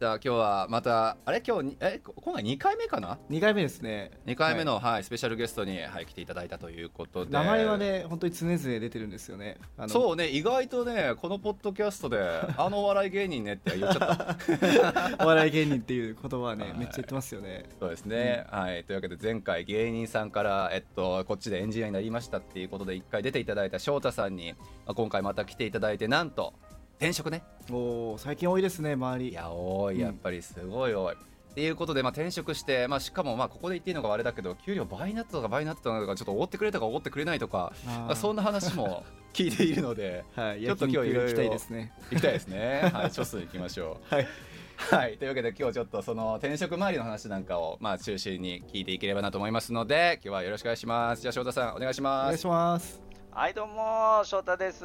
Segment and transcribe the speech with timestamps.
[0.00, 1.42] じゃあ今日はまたあれ？
[1.46, 2.00] 今日にえ？
[2.02, 4.12] 今回2回目かな？2回目ですね。
[4.24, 5.04] 2回目の、はい。
[5.04, 7.30] スペシャルゲストに、はい、来ていただいたということで。
[7.30, 9.58] 名前はね、本当に常々出てるんですよね。
[9.88, 12.18] そうね意外とねこのポッドキャストで
[12.56, 15.20] あのお笑い芸人ねって言っちゃった。
[15.22, 16.78] お笑い芸人っていう言葉はねは、い。
[16.78, 17.66] めっちゃ言ってますよね。
[17.78, 18.84] そうですね、はい。
[18.84, 24.54] というわけで前回芸人さんから、えっと、こっちでエンジニアになりましたっていうことで1回出ていただいた翔太さんに、
[24.86, 26.54] まあ、今回また来ていただいてなんと
[27.00, 27.42] 転職ね。
[27.70, 29.30] おお、最近多いですね、周り。
[29.30, 29.94] いや多い。
[29.94, 30.00] うん。
[30.02, 37.72] やっぱりすごい多い、っていうことで、まあ、転職して、まあ、しかもまあここで言っていいのかあれだけど給料倍になったとか倍になったとかちょっとおごってくれたかおごってくれないとか
[38.06, 41.92] あそんな話も 聞いているのではい、ちょっと今日いろいろ行きたいですね。
[42.10, 42.90] 行きたいですね。
[42.92, 44.12] はい少数行きましょう。
[44.14, 44.28] はい。
[44.76, 51.22] はい、というわけで今日ちょっとその転職周りの話なんかをまあ中心に聞いていければなと思いますので今日はよろしくお願いします。
[51.22, 52.26] じゃあ翔太さんお願いしおます。
[52.26, 53.09] 願いします。
[53.32, 54.84] はいどうも翔太です。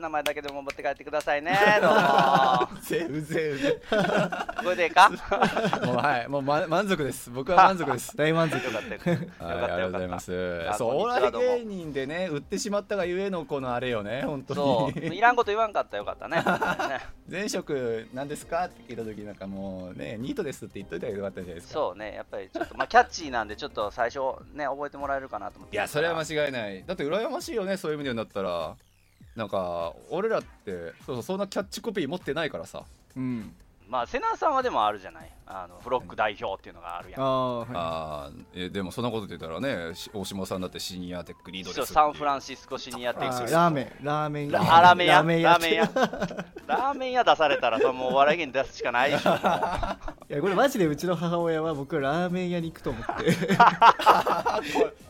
[0.00, 1.58] 名前だけでも持って帰ってくださいね。
[1.82, 2.78] どうも。
[2.78, 3.82] うぜうぜうぜ
[4.62, 5.10] これでいいか？
[5.84, 6.28] もうはい。
[6.28, 7.30] もう、ま、満足です。
[7.30, 8.14] 僕は満足です。
[8.16, 8.64] 大満足。
[8.64, 9.44] よかったよかった。
[9.44, 10.66] はい、ありがとうございます。
[10.70, 14.98] あそうお笑い芸人でね売ってしまったがゆえのこのあれよね本当そう。
[14.98, 16.36] にいらんこと言わんかったらよかったね。
[16.88, 17.00] ね。
[17.28, 18.66] 前職何ですか？
[18.66, 21.72] って聞いた時なんかもうねニートですって言っといたらよかったんじゃないですか？
[21.74, 22.14] そうね。
[22.14, 24.20] やっぱりちょっとまあキャッチーなんでちょっと最初
[24.54, 25.74] ね覚えてもらえるかなと思って。
[25.74, 26.84] いやそれはま間違いない。
[26.86, 28.76] だって羨ましいよねそういう意味でだったら
[29.34, 32.84] なんか俺らってそうそうそんなキャッチコピー持ってないからさ。
[33.16, 33.52] うん。
[33.88, 35.28] まあ瀬名さんはでもあるじゃない？
[35.46, 37.20] あのフロック代表っていうのがあるやん。
[37.20, 41.86] ああ、はあーえでもそんなこと言ったらねし大島さんだってシニアテックリードですそう。
[41.86, 43.28] サンフランンシスコシニアテい。
[43.28, 45.14] あックスーラーメン、ラーメンララーメン屋。
[45.14, 45.48] ラーメン屋。
[45.50, 45.82] ラーメン屋。
[46.68, 49.30] ラーメン屋出されたらそれもうお笑い芸人出すしかないでしょ。
[49.30, 53.12] いや、これマジでうちの母親は僕はラーメン屋に行くと思って。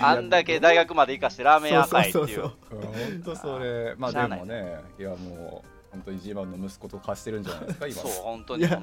[0.00, 2.26] あんだけ大学まで行かしてラーメン屋かいっていう。
[2.26, 3.94] そうそう本当それ。
[3.96, 7.96] まあでもねいやもう本当に一番の息子と貸してるんじゃないですか今。
[8.02, 8.74] そう本当いやに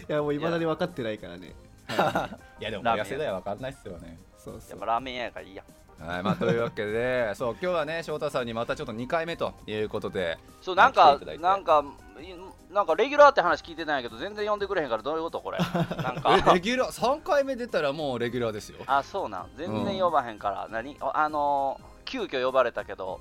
[0.00, 1.54] いや、もう未だに分かってないからね。
[2.60, 2.70] いや。
[2.70, 4.18] でも親世代は分かんないっすよね。
[4.36, 4.70] そうそう。
[4.70, 4.86] やっぱ。
[4.86, 5.64] ラーメン屋やからいいや。
[6.00, 11.84] はいまあというわけでそう今日はね翔太さんにまたちょっと2回目ということでそうなんかなんか
[12.20, 12.32] い
[12.70, 15.58] なんかレギュラーって話聞いてないけど全然呼んでくれへんからどういうことこれ。
[16.24, 18.78] なんえかレギュラー3回目出たらもうレギュラーですよ。
[18.86, 19.50] あそうなん。
[19.56, 20.96] 全然呼ばへんから、何？
[21.00, 23.20] ああのー急遽呼ばれたけど。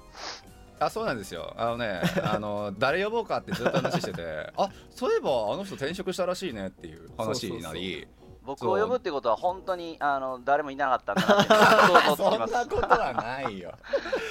[0.79, 1.53] あそうなんですよ。
[1.57, 4.51] あのね あの誰呼ぼうかってずっと話してて。
[4.57, 8.07] あそういえばあの人転職したらしいねっていう話になり。
[8.43, 12.53] 僕を呼ぶってことは本当にあの誰もいなかったんだそん きます。
[12.53, 13.73] なことはないよ。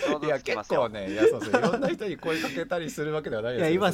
[0.06, 1.60] 想いや結構ねいやそうそう。
[1.60, 3.92] いろんな人に声かけたりするわけではないですよいや今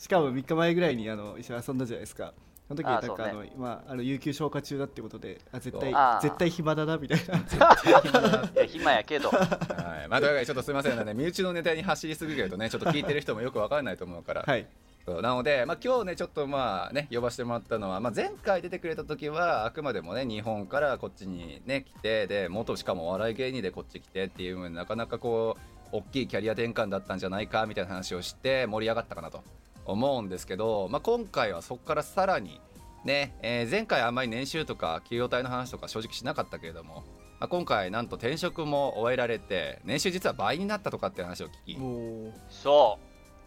[0.00, 2.32] しかも3日前ぐらいにあの一緒に遊んだじゃないですか。
[2.68, 7.36] その時なんかあそうね今あの有給消化中だってことで、あ絶対絶対暇だなみたいな。
[8.56, 9.28] いや暇やけど。
[9.28, 10.08] はい。
[10.08, 11.12] まあというわけでちょっとすみませんね。
[11.12, 14.42] 身内のネタに走りすぎるとねちょっと聞いてる人もよくわからないと思うから。
[14.46, 14.66] はい。
[15.04, 15.20] そう。
[15.20, 25.58] なので、まあ、今日ねちょっとまあね呼ばせてもらったのは、まあ、前回出てくれた時はあくまでもね日本からこっちにね来てで元しかもお笑い芸人でこっち来てっていうなかなかこ
[25.92, 29.42] う大きいキャリア転換だったんじゃないかみたいな話をして盛り上がったかなと
[29.84, 32.60] 思うんですけど、まあ、今回はそこからさらに
[33.04, 37.04] ね、えー前回あんまり年収とか給与体の話とか正直しなかったけれども、
[37.38, 42.32] まあ、今回なんと転職も終えられて年収実は倍になったとかっていう話を聞き。
[42.50, 42.98] そ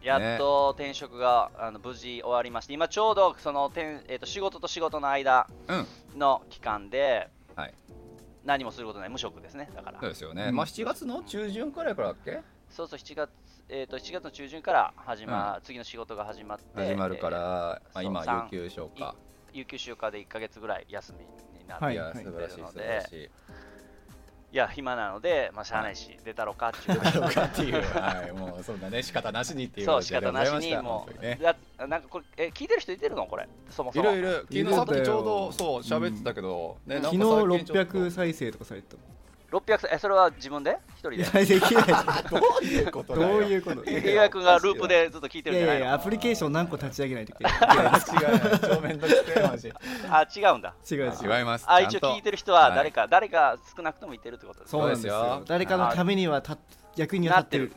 [0.01, 0.05] う。
[0.05, 6.19] やっと転職があの無事終わりまして今ちょうどその転、えー、と仕事と仕事の間うん。
[6.19, 7.73] の期間で、はい。
[8.43, 9.99] 何もすることない無職ですねだから。
[9.99, 10.55] そうですよね、うん。
[10.55, 12.41] まあ7月の中旬くらいからだっけ？
[12.69, 13.29] そうそう7月、
[13.69, 19.15] えー、と7月の中旬から始ま、次の仕事が始まって始まるから、えまあ、今三有給消化。
[19.53, 21.25] ー有給休暇で1か月ぐらい休み
[21.59, 21.93] になって、はい。
[21.93, 23.29] いや素晴らしいはい素晴らしい。
[24.51, 27.01] いや暇なので、まあ、しゃあないし、出たろかっていう。
[27.13, 27.81] どうかっていう。
[27.81, 28.31] はい。
[28.33, 29.01] もうそんなね。
[29.01, 31.55] 仕方なしにっていうそう仕方なしにもう、ねだ
[31.87, 33.25] なんかこれえ聞いてる人いてるの？
[33.25, 33.47] これ。
[33.71, 34.11] そもそも。
[34.11, 34.33] いるいる。
[34.41, 37.97] 昨いる日さっきちょうどそう喋ってたけど、ね昨日最近ちょっと。
[37.97, 39.12] 600再生とかされてたもん。
[39.53, 40.77] 600えそれは自分で？
[40.95, 41.17] 一人で？
[41.17, 41.85] いやできない。
[42.29, 43.83] どういうことどういうこと？
[43.83, 45.81] い契約がループでずっと聞いてるんじゃないの？
[45.81, 47.53] やいやアプリケーション何個立ち上げないといけない。
[47.53, 48.59] いや違う。
[48.59, 49.73] 超面倒くせえマジ。
[50.09, 50.73] あ違うんだ。
[50.89, 51.37] 違う違う。
[51.37, 51.65] 違います。
[51.67, 55.19] あ一応聞いてる人は誰か、誰か少なくともいてるってことですそうですそうですよ。
[55.37, 56.57] よ誰かのためにはた
[56.95, 57.71] 役には立ってる。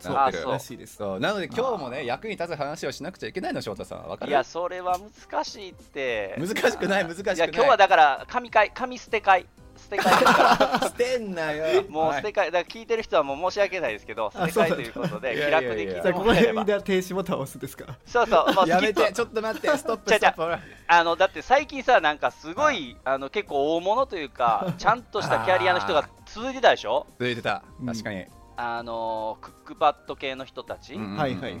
[0.00, 0.38] そうなってる。
[0.40, 0.52] あそう。
[0.52, 0.96] らしいです。
[0.96, 1.20] そう。
[1.20, 4.30] なので今日もね役に立つ話をしなくちゃいけないの翔太さんわかる？
[4.30, 4.98] いやそれは
[5.30, 6.34] 難しいって。
[6.38, 7.36] 難しくない難しくない。
[7.36, 9.46] いや今日はだから神会神捨て会
[9.82, 11.82] 捨て会ですか捨てんなよ。
[11.82, 16.64] らもう捨て会だから聞いてる人はもう申し訳ないですけど捨て会ということで気楽で聞いてここでみもらえれば。
[16.64, 17.98] んな停止ボタンを押すんですか？
[18.06, 20.62] そうそうもうやめてちょっと待ってストップストップ。
[20.86, 27.06] あのだって最近さなんかすごいあの結構大物というかちゃんとしたキャリアの人が続いてたでしょ？
[27.18, 27.62] 続いてた。
[27.80, 27.86] うん。
[27.86, 28.26] 確かに、
[28.56, 30.94] あのクックパッド系の人たち？
[30.94, 31.16] うん。
[31.16, 31.60] はいはいはい。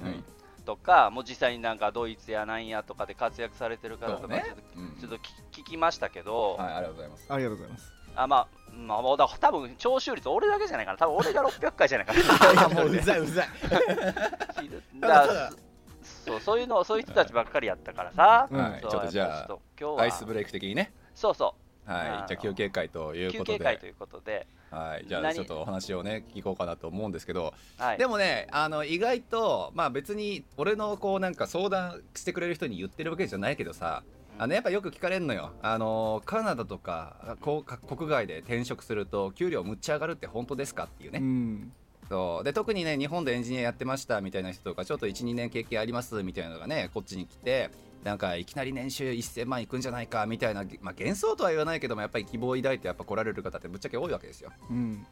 [0.64, 4.96] とか、もう実際になんかドイツやなんやとかで活躍されてる方とかちょっと,、うん。
[5.00, 5.20] ちょっと聞
[5.50, 7.26] 聞きましたけど、はいありがとうございます。
[7.30, 8.46] ありがとうございますあまあ、
[8.86, 12.12] まあ、もうだ多分聴取率俺だけじゃないかな多分俺が600回じゃないか
[12.54, 12.68] な。
[12.74, 13.48] もううざいうざい。
[16.24, 18.80] そうそういうのそういう人たちばっかりやったからさ、はい。
[18.80, 20.92] ちょっとじゃあ今日はアイスブレイク的にね。
[21.14, 21.54] そうそ
[21.84, 22.06] はい。
[22.28, 23.58] じゃあ休憩会というう休ことで。
[23.58, 25.04] 憩会ということで、はい。
[25.06, 27.54] じゃあ何ちょっとお話をね聞こうかなと思うんですけど。
[27.78, 34.02] はい、でもねあの意外とまあ別に俺のこうなんか相談してくれる人に言ってるわけじゃないけどさ
[34.38, 35.52] あのやっぱよく聞かれるのよ。
[35.62, 41.72] あのカナダとか国外で転職すると給料むっちゃ上がるって本当ですかっていうね、うん。
[42.08, 42.44] そう。
[42.44, 47.70] で特にね日本でエンジニアやってましたみたいな人とかちょっと12年経験ありますみたいなのがねこっちに来て
[48.04, 54.50] なんかいきなり年収1000万いくんじゃないかみたいな、まあ、幻想とは言わないけどもやっぱり希望を抱いてやっぱ来られる方ってぶっちゃけ多いわけですよ。
[54.70, 55.06] うん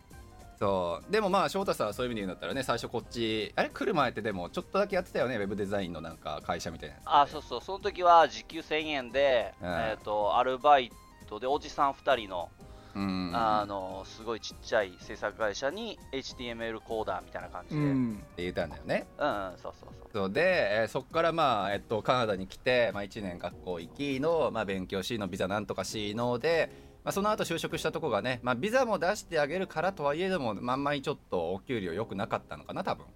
[0.61, 1.11] そう。
[1.13, 3.71] でもまあ翔太さんはそういう意味で言うんだったらね最初こっちあれ？
[3.71, 6.97] 来る前ってでもちょっとだけやってたよねウェブデザインのなんか会社みたいな。
[7.07, 9.67] あそうそうその時は時給1000円で、うん。
[9.69, 10.93] えー、とアルバイ
[11.27, 12.51] トでおじさん2人の,、
[12.95, 19.07] うんあのすごいちっちゃい制作会社に HTML コーダーみたいな感じうで、うん、んって言ったんだよね。
[19.19, 20.11] うんそうそうそう。
[20.13, 20.31] そう。
[20.31, 33.07] で、えーそこからまあ、えっと、カナダに来て、まあ、1年学校行きの、まあ、勉強しのビザなんとかしので、まあ、その後就職したとこがね、まあ、ビザも出してあげるからとはいえどもまんまにちょっとお給料良くなかったのかな多分。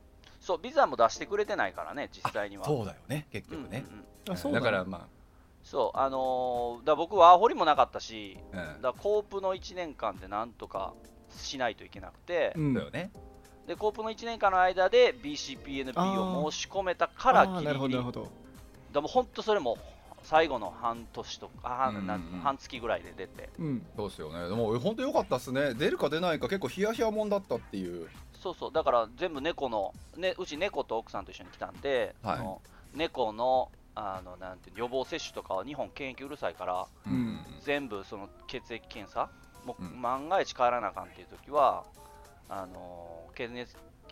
[0.41, 2.67] そうビザも出してくれてないからね実際には。
[2.67, 3.85] そうだよね結うん局ね、
[4.52, 5.08] だからま
[5.62, 8.82] そうあのーだ僕はアホリもなかったしあ、うん。
[8.82, 10.93] だコープの1年間でなんとか
[11.31, 12.75] しないといけなくて、うん。
[12.75, 13.11] だよね。
[13.67, 18.12] でコープの1年間の間で BCPNP を申し込めたからあーなるほギリギリ。
[18.12, 18.31] どなるほど
[18.93, 19.79] でも本当それも
[20.25, 23.50] 最後の半年とかうんうん半月ぐらいで出て。
[23.59, 23.87] うん。
[23.97, 24.49] そうっすよね。
[24.49, 25.75] でも本当良かったっすね。
[25.75, 28.09] 出るか出ないか結構ヒヤヒヤもんだったっていう。
[28.32, 28.73] そうそう。
[28.73, 32.38] だから全部猫の、ね、うち猫と奥さんと一緒に来たんで、はい。
[32.38, 32.62] その
[32.94, 37.38] 猫のあのなんて予防接種とかは日本検疫うるさいからうん。
[37.62, 39.31] 全部その血液検査
[39.65, 40.00] もううん。
[40.00, 41.85] 万が一帰らなあかんっていう時は
[42.49, 43.29] あの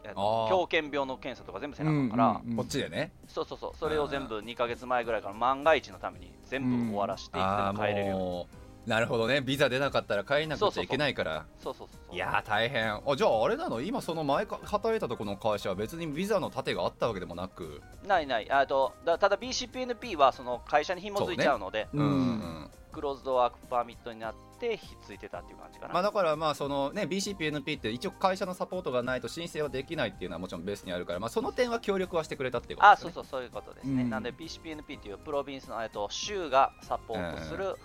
[0.05, 2.57] あの狂犬病の検査とか全部せなあかんから、うんうんうん。
[2.57, 3.13] こっちでね。
[3.29, 3.73] そうそうそう。
[3.79, 8.47] それを全部2ヶ月前ぐらいから万が一のために全部終わらしていつでああも帰れるように、
[8.87, 9.41] なるほどね。
[9.41, 11.47] ビザ出なかったら帰んなくちゃいけないから。
[11.61, 12.15] そうそうそうそう。
[12.17, 12.95] いやー大変。
[12.95, 13.81] あじゃああれなの？
[13.81, 17.81] 今その前か働いたとこの会社は別にビザの盾があったわけでもなく。
[18.07, 18.51] ないない。
[18.51, 21.89] あとだただ BCPNP はその会社に紐づいちゃうので。
[21.93, 33.13] うんうんクローズドワークパーミットになってひっついてたっていう感じかな、まあだからまあそのね BCPNP って一応会社のサポートがないと申請はできないっていうのはもちろんベースにあるからまあその点は協力はしてくれたっていうことあですね。
[33.13, 34.11] そうそうそういうことですね、うん。
[34.11, 37.77] なんで BCPNP っていうプロビンスの、えっと、州がサポートする、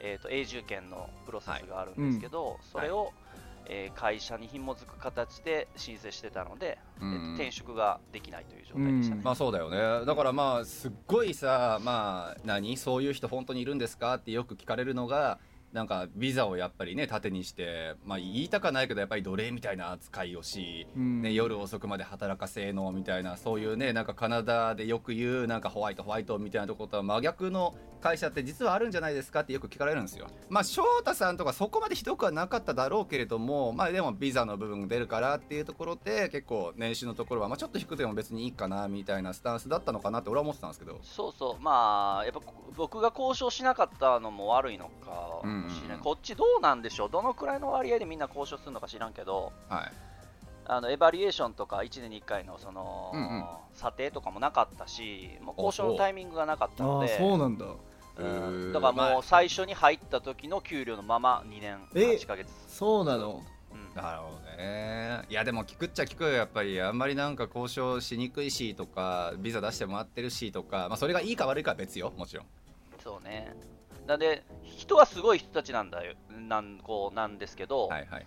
[0.00, 3.12] えっと永住権のプロセスがあるんですけど、それを、
[3.68, 7.12] えー会社に紐づく形で申請してたので、うん。
[7.12, 9.24] えっと転職ができないという状態でしたね、うん。
[9.24, 10.06] まあそうだよね。
[10.06, 12.76] だからまあすっごいさまあ何？
[12.76, 14.14] そういう人本当にいるんですか？
[14.14, 15.38] ってよく聞かれるのが
[15.72, 30.26] なんかビザをやっぱりね盾にしてまあ言いたかないけどやっぱり奴隷みたいな扱いをし、うんね、夜遅くまで働かせのみたいなそういうねなんかカナダでよく言うなんかホワイトホワイトみたいなところとは真逆の会社って実はあるんじゃないですかってよく聞かれるんですよ。
[30.48, 40.98] まあ翔太さんとかそこまでひどくはなかっただろうけれどもまあでもビザの部分出るからっていうところで結構年収のところはまあちょっと低くても別にいいかなみたいなスタンスだったのかなって俺は思ってたんですけど。
[41.02, 42.40] そうそうまあやっぱ
[42.76, 45.40] 僕が交渉しなかったのも悪いのか
[46.02, 47.10] こっちどうなんでしょう？
[47.10, 49.92] どのくらいの割合でみんな交渉するのか知らんけどはい。
[50.68, 53.44] あのエバリエーションとか1年に1回のその、うんうん。
[53.74, 57.18] 査定とかもなかったしもう交渉のタイミングがなかったので。
[57.18, 57.66] そうなんだ。
[58.16, 58.72] うん。
[58.72, 63.42] だからもまう最初に入った時の給料のまま2年え8ヶ月、そうなの？
[63.72, 63.94] うん。
[63.94, 65.22] なるほどね。
[65.28, 66.80] いやでも聞くっちゃ聞くよやっぱり。
[66.80, 72.46] あんまりなんか交渉しにくいしとかビザ出してもらってるしとか、まあ、それがいいか悪いかは別よもちろん。
[72.98, 73.54] そうね
[74.06, 76.14] なんで人はすごい人たちなんだよ。
[76.48, 78.24] なんこうなんですけど、はいはいはい。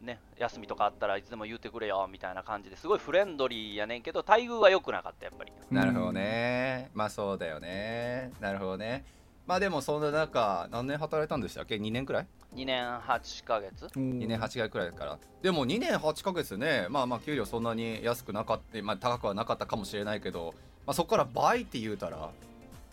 [0.00, 5.52] ね、休みとかあったらいつでも言ってくれよみたいな感じですごいフレンドリーやねんけど待遇は良くなかったやっぱり。
[5.70, 8.30] なるほどね、まあそうだよね。
[8.40, 9.04] なるほどね。
[9.46, 13.86] まあでもそんな中何年働いたんでしたっけ？2年くらい？2年8ヶ月。
[13.86, 15.18] 2 2年8ヶ月くらいから。
[15.42, 20.54] でも2年8ヶ月ねまあまあ給料そんなに安くなかった、まあ、高くはなかったかもしれないけど、
[20.84, 22.32] まあ、そこから倍って言うたらね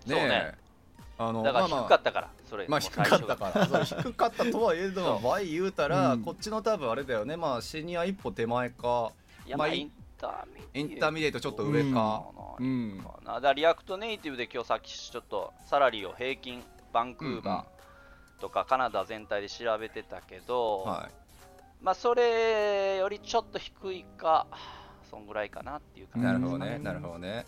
[0.08, 0.63] そうね
[1.18, 3.84] あのだから低かったから、それまあ低かったから。
[3.86, 6.22] 低かったとはいえども倍言うたら、うん。
[6.24, 7.38] こっちの多分あれだよね。
[7.38, 9.12] まあシニア一歩手前か。
[9.56, 12.24] まあ intermediate ちょっと上か、
[12.60, 12.98] うん。
[13.26, 21.10] だから React Native で今日さっきちょっとサラリーを平均バンクーバーとかカナダ全体で調べてたけど、は
[21.82, 24.48] まあそれよりちょっと低いか
[25.10, 27.46] そんぐらいかなっていうい、感じなるほどね、うんなるほどね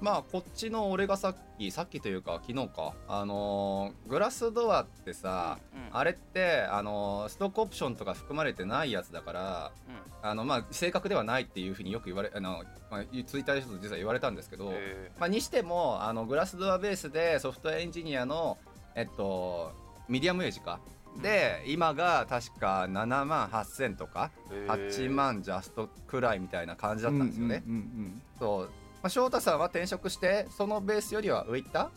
[0.00, 2.94] まあこっちの俺がさっきさっきというか昨日か。
[3.08, 5.96] あのー Glassdoor ってさ、うん。
[5.96, 10.28] あれってあのーストックオプションとか含まれてないやつだからうん。
[10.28, 18.58] あのまあ正確ではないっていうふうによく言われあの、まあ、ツイッターでちょっと実は言われたんですけど、へまあ、にしてもあの Glassdoor ベースでソフトウェアエンジニアの
[18.94, 19.72] えっと
[20.08, 20.80] medium wage か。
[21.22, 24.66] で今が確か7万8000とかー。
[24.66, 28.22] 8万ジャストくらいみたいな感じだったんですよね、うんうん。
[28.38, 28.70] そう、
[29.02, 31.90] まあ、翔太さんは転職してそのベースよりは上行った？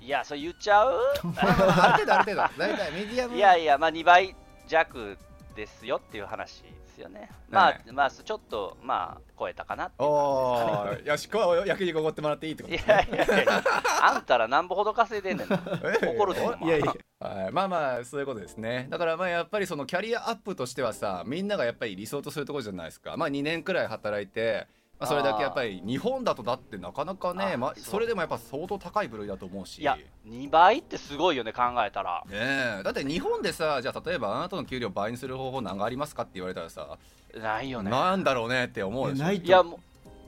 [0.00, 0.98] いやそれ言っちゃう？
[1.36, 2.58] ある程度ある程度。
[2.58, 4.34] 大体ミディアムいやいやまあ2倍
[4.66, 5.16] 弱
[5.56, 7.30] ですよっていう話ですよね。
[7.50, 7.80] まあ、はい。
[7.92, 11.02] まあちょっとまあ超えたかなっていうお感じですかね。
[11.04, 11.08] ー。
[11.08, 13.62] よしこう焼肉おごってもらっていいってこといやいやいや。
[14.02, 15.48] あんたらなんぼほど稼いでんねん。
[15.48, 16.64] な怒るでう。
[16.64, 16.94] んいやいや。
[17.20, 18.86] はい、まあまあそういうことですね。
[18.90, 23.16] だからまあやっぱりそのキャリアアップとしてはさみんながやっぱり理想とするところじゃないですか。
[23.16, 24.66] まあ2年くらい働いて、
[25.00, 29.80] まあ、それだけやっぱり日本だとだってなかなかねまあ、それでもやっぱ相当高い部類だと思うし。
[29.80, 29.98] いや
[30.28, 32.22] 2倍ってすごいよね考えたら。
[32.28, 32.82] ねえ。
[32.84, 36.96] だって日本でさじゃあ例えばあなたの給料倍にする方法何がありますかって言われたらさ、
[37.34, 37.90] ないよね。
[37.90, 39.24] なんだろうねって思うでしょ？
[39.24, 39.80] ないといやも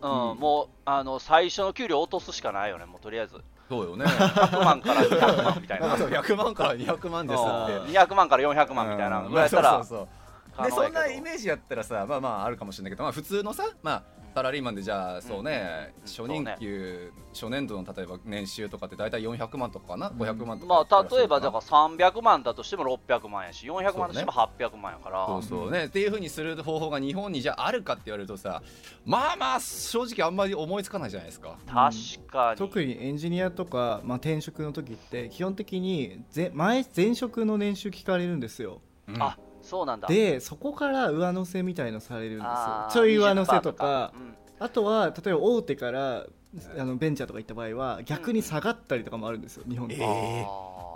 [0.03, 0.39] う、うんうん。
[0.39, 3.37] もうあの最初の給料落とすしかないよねもうとりあえず。
[3.69, 4.05] そうよね。
[4.05, 5.87] 100万から200万みたいな。
[5.89, 7.73] なんかそう100万から200万ですって。
[7.77, 9.21] うん200万から400万みたいな。
[9.21, 10.09] うんぐらいやったらそうそう
[10.57, 10.65] そう。
[10.67, 14.03] でそんなイーメージやったらさまあまああるかもしれないけど、まあ、普通のさまあ
[14.37, 20.13] サラリーマンでじゃあそうね、うん初任給、初年度の例えば年収とかって大体400万とかかな、ん。
[20.13, 25.27] 500万とかまあ例えばだらから300万だとしても600万やし400万としても800万やから。
[25.27, 28.63] そうそうね、っていうふうにする方法が日本にじゃああるかって言われるとさ
[29.07, 31.57] まあまあ正直あんまり思いつかないじゃないですか。
[31.67, 32.59] 確かに。
[32.59, 38.83] 特にエンジニアとか、まあ、転職の時って基本的にぜ前前職の年収聞かれるんですよ。
[39.09, 39.23] うん。
[39.23, 40.09] あそうなんだ。
[40.09, 42.89] でそこから上乗せみたいのされるんですよ。
[42.93, 44.13] ちょい上乗せと20%か。
[44.15, 44.35] うん。
[44.59, 46.27] あとは例えば大手から
[46.79, 50.47] あのベンチャーとか行った場合は逆に下がったりとかもあるんですよ日本って、えー。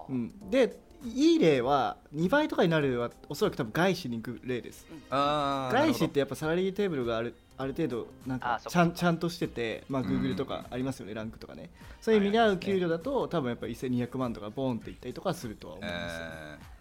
[0.09, 4.87] うん、でいい例は2倍とかになるはおそらく多分外資に行く例です。
[5.11, 10.07] あー外資ってやっぱサラリーテーブルがあるある程度なんかかちゃんちゃんとしてて、まあ、ん。
[10.07, 11.71] Google とかありますよね、ランクとかね。
[12.01, 16.80] そういう意味で合う給料だと多分やっぱ1200万とかボーンっていったりとかするとは思いますよ、えー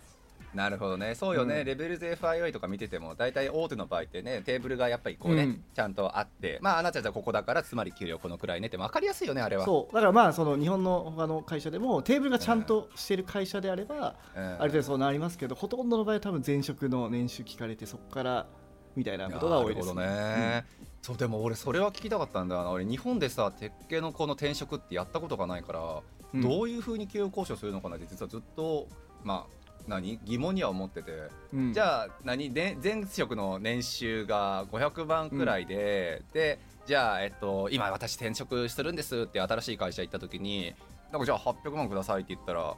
[0.53, 1.15] なるほどね。
[1.15, 1.65] そうよね、うん。
[1.65, 5.63] レベルズ FII とか見てても大体大手の場合ってねテーブルがやっぱりこうね、うん。
[5.73, 9.65] ちゃんとあってまああなたじゃここだからつまり給料このくらいねって分かりやすいよねあれは。
[9.65, 9.93] そう。
[9.93, 14.43] だからまあその日本の他の会社でもテーブルがちゃんとしてる会社であれば、うん。
[14.43, 18.47] ある程度そうなりますけどほとんどの場合は多分前職の年収聞かれてそこから
[18.95, 20.65] みたいなことが多いですね、
[21.01, 22.71] そうでも俺それは聞きたかったんだよな。
[22.71, 26.01] 俺日本でさ鉄系のこの転職ってやったことがないから、
[26.33, 26.41] うん。
[26.41, 28.87] どういうふうに給与交渉するのかなって実はずっと
[29.23, 30.19] まあ何？
[30.25, 31.11] 疑問には思ってて、
[31.53, 31.73] うん。
[31.73, 32.53] じゃあ何？
[32.53, 40.73] で前職の年収が500万くらいで、でじゃあ、えっと、今私転職するんですって新しい会社行った時に
[41.11, 42.75] なんかじゃあ800万くださいって言ったら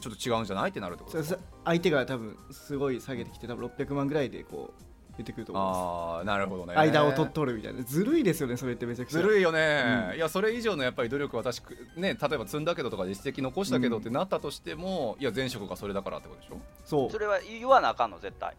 [0.00, 0.70] ちょっと違うんじゃない？
[0.70, 4.82] ってなるってことそうですか相手が多分すごい下げてきて多分600万ぐらいでこう
[5.18, 6.74] 言ってくると思いまああなるほどね。
[6.74, 7.82] す間を取っとるみたいな。
[7.82, 9.20] ずるいですよねそれってめちゃくちゃ。
[9.20, 10.16] ずるいよね、うん。
[10.16, 16.58] いやそれ以上のやっぱり努力私くね例えば積んだけどとか実績残したけどうんってなったとしても、いや前職がそれだからってことでしょ？
[16.84, 17.10] そう。
[17.10, 18.54] それは言わなあかんの絶対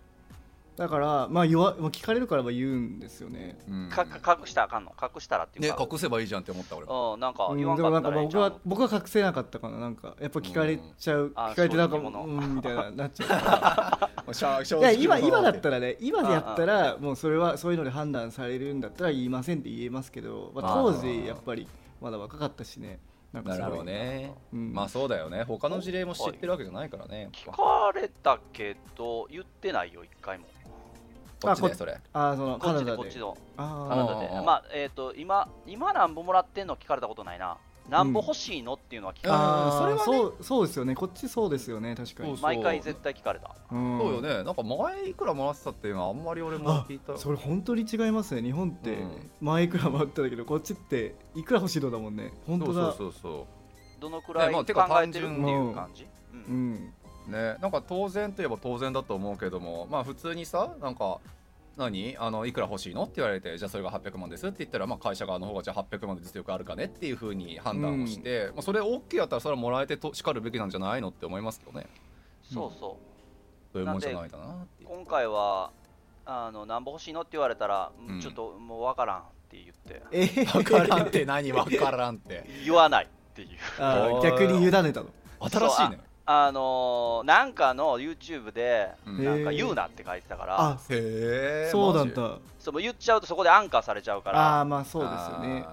[0.79, 3.59] だからまあ言わまあ聞かれるからは言うんですよね。
[3.67, 3.89] うん。
[3.89, 4.93] かか隠したらあかんの？
[5.01, 7.15] 隠したらっていうねか、隠せばいいじゃんって思った俺も。
[7.15, 9.77] うんなんかうん言わんかったでもなんからまあええんちゃう僕は僕は隠せなかったかな。
[9.77, 14.33] なんかやっぱ聞かれちゃう、あ聞かれてなんか正直者うんみたいななっちゃう。
[14.33, 20.83] しゃ正いや今今だったらね今でやったあらもうそれはそういうので判断されるんだったら言いませんって言えますけど、まあ、あ。
[20.83, 21.67] 当ー時やっぱり
[21.99, 22.99] まだ若かったしね。
[23.31, 24.73] なるほどね、うん。
[24.73, 25.43] まあそうだよね。
[25.43, 27.29] 他の事例も知ってるわけじゃないからね。
[27.31, 30.45] 聞かれたけど言ってないよ一回も
[31.41, 31.97] こっちでそれ。
[32.13, 32.97] あーそのカナダで。
[32.97, 33.37] こっちの。
[33.57, 34.27] あカナダで。
[34.29, 37.57] あーまあえっ、と今今なんぼもらってんの聞かれたことないな。
[37.89, 40.03] なんぼ欲しいのっていうのは聞かれた、あーそれはね。
[40.05, 40.93] そうそうですよね。
[40.93, 41.95] こっちそうですよね。
[41.95, 42.35] 確かに。
[42.35, 43.55] そう毎回絶対聞かれた。
[43.71, 43.97] うん。
[43.99, 44.43] そうよね。
[44.43, 47.17] なんか前いくらもらってたっていうのはあんまり俺もあ聞いた。
[47.17, 48.43] それ本当に違いますね。
[48.43, 49.31] 日本ってうん。
[49.41, 52.31] 前いくらもあったんだけどこっちっていくら欲しいのだもんね。
[52.45, 52.91] 本当だ。
[52.91, 53.47] そうそうそ
[53.97, 56.73] うどのくらい考えてるっていう感じ、ううん。
[56.73, 56.93] ん
[57.29, 57.55] ね。
[57.61, 61.19] なんか当然といえば当然だと思うけどもまあ普通にさなんか
[61.77, 62.17] 何？
[62.17, 63.03] あのいくら欲しいの？
[63.03, 71.87] って言われてじゃあそれが800万ですって言ったら、まあ、会社側の方がじゃあ800万で実力あるかねっていうふうに判断をして、まあ、それ OK やったらそれはもらえてとしかるべきなんじゃないのって思いますけどね。
[72.43, 73.09] そうそう。
[73.71, 75.71] そういうもんじゃないかなって今回は
[76.25, 80.03] あの何ぼ欲しいのって言われたら、うんちょっともう分からんって言って。
[80.11, 80.45] え？
[80.45, 81.51] 分からんって何？
[81.51, 82.45] 分からんって。
[82.65, 83.49] 言わないっていう。
[84.23, 85.07] 逆に委ねたの。
[85.39, 85.99] 新しいね
[86.31, 89.25] あのーなんかの YouTube でうん。
[89.25, 92.37] なんか言うなって書いてたから、あへえそうなんだ。
[92.59, 94.59] そうもう言っちゃうとそこでアンカーされちゃうかあら。
[94.59, 95.65] あまあそうですよね。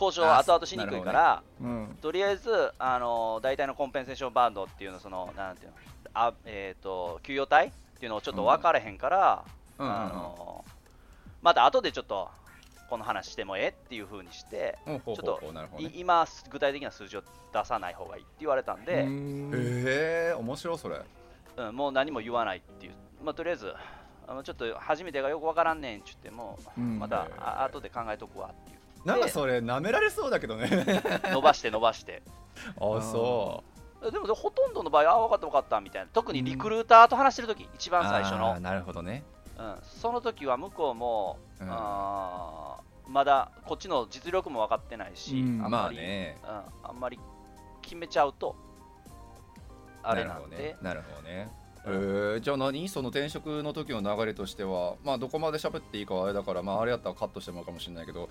[0.00, 5.76] 交渉は後々しにくいから、うんとりあえず、あのー大体のコンペンセーションバンドっていうのそのなんていうの
[6.14, 9.44] あえっ、と給与体っていうのをちょっと分かれへんから、
[9.78, 10.70] あのー
[11.42, 12.28] また後でちょっと
[12.90, 15.90] この話してもええっていう風にして、ほうほうほうほうなるほどね。
[15.94, 19.50] い今具体的な数字を出さない方がいいって言われたんで、うん。
[19.54, 21.00] へえ面白いそれ。
[21.56, 22.92] うんもう何も言わないっていう、
[23.22, 23.72] まあ、とりあえず
[24.26, 26.98] あのちょっと初めてがよくわからんねんって言っても、うん。
[26.98, 29.06] またあ後で考えとくわっていう。
[29.06, 30.68] なんかそれ舐められそうだけどね。
[31.30, 32.22] 伸ばして伸ばして。
[32.76, 33.62] あそ
[34.10, 36.08] でもほとんどの場合あ分かった分かったみたいな。
[36.12, 38.58] 特にリクルーターと話してる時一う番最初の。
[38.58, 39.22] なるほどね。
[39.58, 41.68] うん、その時は向こうも、うん。
[41.70, 45.58] あーまだこっちの実力も分かってないし、うん。
[45.58, 46.38] まあんまり、あね。
[46.42, 47.18] うん、あんまり
[47.82, 48.54] 決めちゃうと
[50.02, 50.76] あれなんで、どね。
[50.80, 51.50] なるほどね。
[51.86, 52.88] えー、じゃあ何？
[52.88, 58.28] その転職の時の流れとしてはまあどこまで喋っていいかはあれだからまああれやったらカットしてもらうかもしれないけど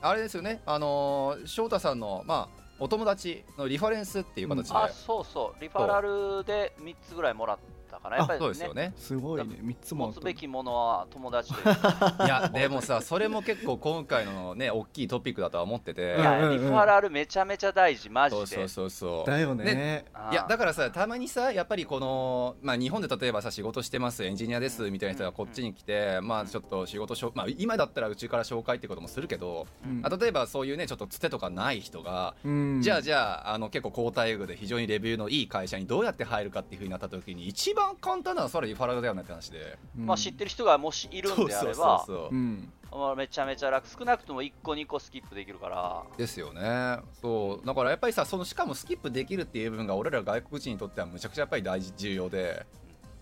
[0.00, 0.62] あれですよね。
[0.66, 5.60] あのー翔太さんのまあお友達のリファレンスっていう形で、あそうそう。
[5.60, 8.92] リファラルで3つぐらいもらったかなやっぱりそうですよね。
[8.96, 9.56] すごいね。
[9.62, 16.62] 3つも持つべきものは友達でいやでもさそれも結構今回のね大きいトピックだとは思ってて、いや、うんうんうん。
[16.62, 18.46] リファラルめちゃめちゃ大事マジで。
[18.46, 19.30] そうそうそうそう。
[19.30, 20.04] だよね。
[20.30, 30.00] いやだからさたまにさやっぱりこの、まあ、日本で例えばさ仕事してますエンジニアですみたいな人がこっちに来て、まあちょっと仕事しょ、まあ、今だったらうちから紹介ってこともするけど、うん。
[30.04, 32.80] あ例えばそういうねちょっとつてとかない人が、うん。
[32.82, 39.78] じゃあじゃああの結構高待遇で非常にレビューのいい会社にどうやって入るかっていうふうになった時に一番簡単なのはそれはリファラルだよねって話で。
[39.98, 40.06] うん。
[40.06, 42.04] まあ、知ってる人がもしいるんであればそうそうそう。
[42.06, 42.72] そううん。
[42.90, 43.88] まあめちゃめちゃ楽。
[43.88, 46.02] 少なくとも1個2個スキップできるから。
[46.16, 46.98] ですよね。
[47.20, 47.66] そう。
[47.66, 52.66] だからやっぱりさそのしかもスキップできるっていう部分が俺ら外国人にとってはむちゃくちゃやっぱり大事重要で。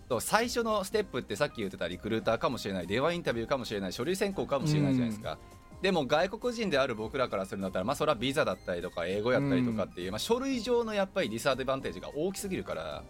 [0.08, 5.38] そう最初のステップってさっき言ってたリクルーターかもしれない電話インタビューかもしれない書類選考かもしれないじゃないですか、
[5.82, 13.04] でも外国人である僕らからするんだったらまあそれはビザだったりとか英語やったりとかっていう、まあ、書類上のやっぱりディスアドバンテージが大きすぎるから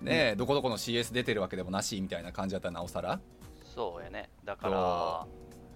[0.00, 3.20] ねえ、どこどこの CS 出てるわけでもなしみたいな感じだったらなおさら。
[3.74, 4.30] そうやね。
[4.44, 5.28] だからそ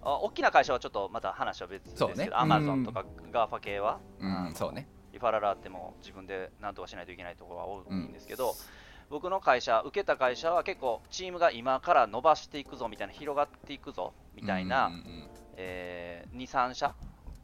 [0.06, 4.88] あ大きな会社はちょっとまた話は別ですけど、アマゾンとか GAFA 系は、うんそうね。
[5.12, 8.54] リファラルあっても自分で何とかしないといけないところが多いんですけど、
[9.10, 16.94] 僕の会社受けた会社は結構チームが今から伸ばしていくぞみたいな広がっていくぞみたいな、うんうんうんえー、23社、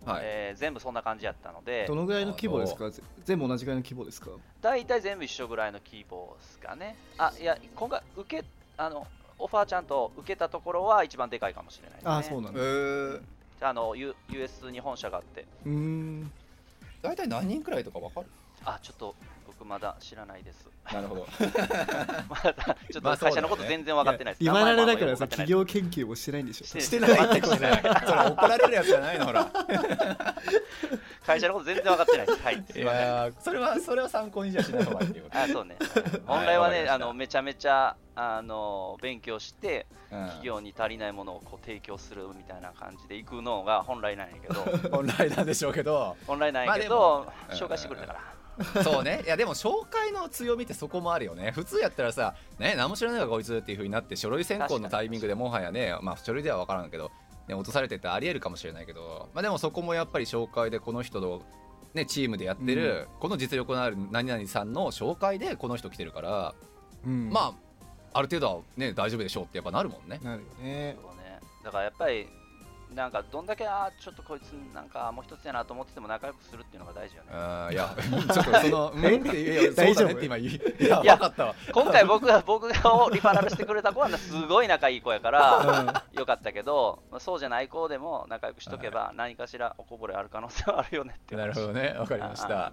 [0.05, 1.87] はい、えー全部そんな感じやったので。
[1.87, 2.91] どのぐらいの規模ですか？
[2.91, 4.31] ぜ全部同じぐらいの規模ですか？
[4.61, 6.97] 大体全部一緒ぐらいの規模ですかね。
[7.19, 8.45] あいや今回受け
[8.77, 9.07] あの
[9.39, 12.11] オファーちゃんと受けたところは一番でかいかもしれないですね。
[12.11, 13.21] ああそうなんえだー、
[13.71, 15.47] あの、U、US に本社があって。
[15.65, 16.33] うーん。
[17.03, 18.27] 大体何人くらいとかわかる？
[18.65, 19.15] あちょっと
[19.61, 20.71] 僕まだ知らないです。
[20.91, 21.27] なるほど。
[22.31, 22.55] まだ
[22.91, 24.43] ちょっと会社のこと全然分かってないです。
[24.43, 26.81] リファラルだからさ企業研究もしてないんでしょ。
[26.81, 27.13] してない。
[27.13, 27.83] ってことない。
[28.07, 29.51] それ怒られるやつじゃないのほら。
[31.27, 32.43] 会社のこと全然分かってないです。
[32.43, 32.65] はい。
[32.71, 35.77] すいやーそれはそれは参考にじゃしない方がいいってこあそうね。
[36.27, 44.55] 本来はね、あのめちゃめちゃあの勉強して企業に足りないものをこう提供するみたいな感じでいくのが本来なんやけど。
[44.97, 46.17] 本来なんでしょうけど。
[46.27, 48.40] 本来なんやけまど、紹介してくれたから
[48.83, 49.23] そうね。
[49.25, 51.51] いやでも紹介の強みってそこもあるよね。
[51.53, 57.11] 普通やったらさね何も知らないわこいつっていう風になって書類選考のタイミングでもはやねまあ書類では分からんけど、
[57.49, 61.43] ね、落とされてってありえるかもしれないけどまあでもそこもやっぱり紹介でこの人の
[61.95, 66.55] ね、チームでやってる、この実力のある何々さんの紹介でこの人来てるから、
[67.05, 67.31] うん。
[67.31, 67.53] ま
[68.13, 70.21] あある程度はね大丈夫でしょうってやっぱなるもんね。
[70.23, 70.97] なるよね。
[71.65, 72.29] だからやっぱり
[72.95, 77.29] なんかどんだけあーちょっとこいつなんかもう一つやなと思ってても仲良くするっていうのが大事よね。
[77.33, 77.95] あーいや
[78.35, 80.13] ちょっとそのうんっていや 大丈夫？
[80.13, 81.55] って今言いいやいや 分かったわ。
[81.73, 82.81] 今回僕が僕がリ
[83.21, 91.95] ファラルしてくれた子はすごい仲いい子やからよかったけど、まあそうじゃない子でも仲良くしとけば何かしらおこぼれある可能性はあるよねってなるほどね。
[91.99, 92.73] わかりましあた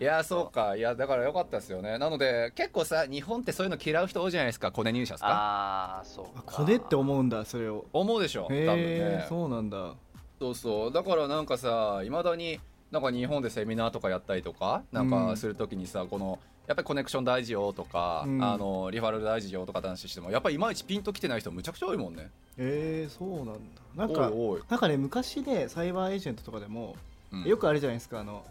[0.00, 0.76] いやそうか。
[0.76, 1.98] いやだからよかったですよね。
[1.98, 4.70] なので結構さ日本ってそういうの嫌う人多いじゃないですか。
[4.70, 5.28] コネ入社ですか？
[5.28, 7.84] ああそうコネって思うんだそれを。
[7.92, 8.44] 思うでしょ。
[8.44, 9.26] 多分ね。
[9.28, 9.94] そうなんだ。
[10.38, 10.92] そうそう。
[10.92, 18.42] だからなんかさいまだになんか日本でセミナーとかやったりとかなんかするときにさ、このやっぱりコネクション大事よとか、うん。
[18.44, 22.30] あのリファラル大事よとか話してもやっぱりいまいちピンときてない人むちゃくちゃ多いもんね。
[22.56, 23.60] えー、そうなんだ。
[23.96, 26.94] なんかおいおい、なんかね昔でサイバーエージェントとかでも、
[27.32, 27.44] うん。
[27.44, 28.20] よくあるじゃないですか。
[28.20, 28.44] あの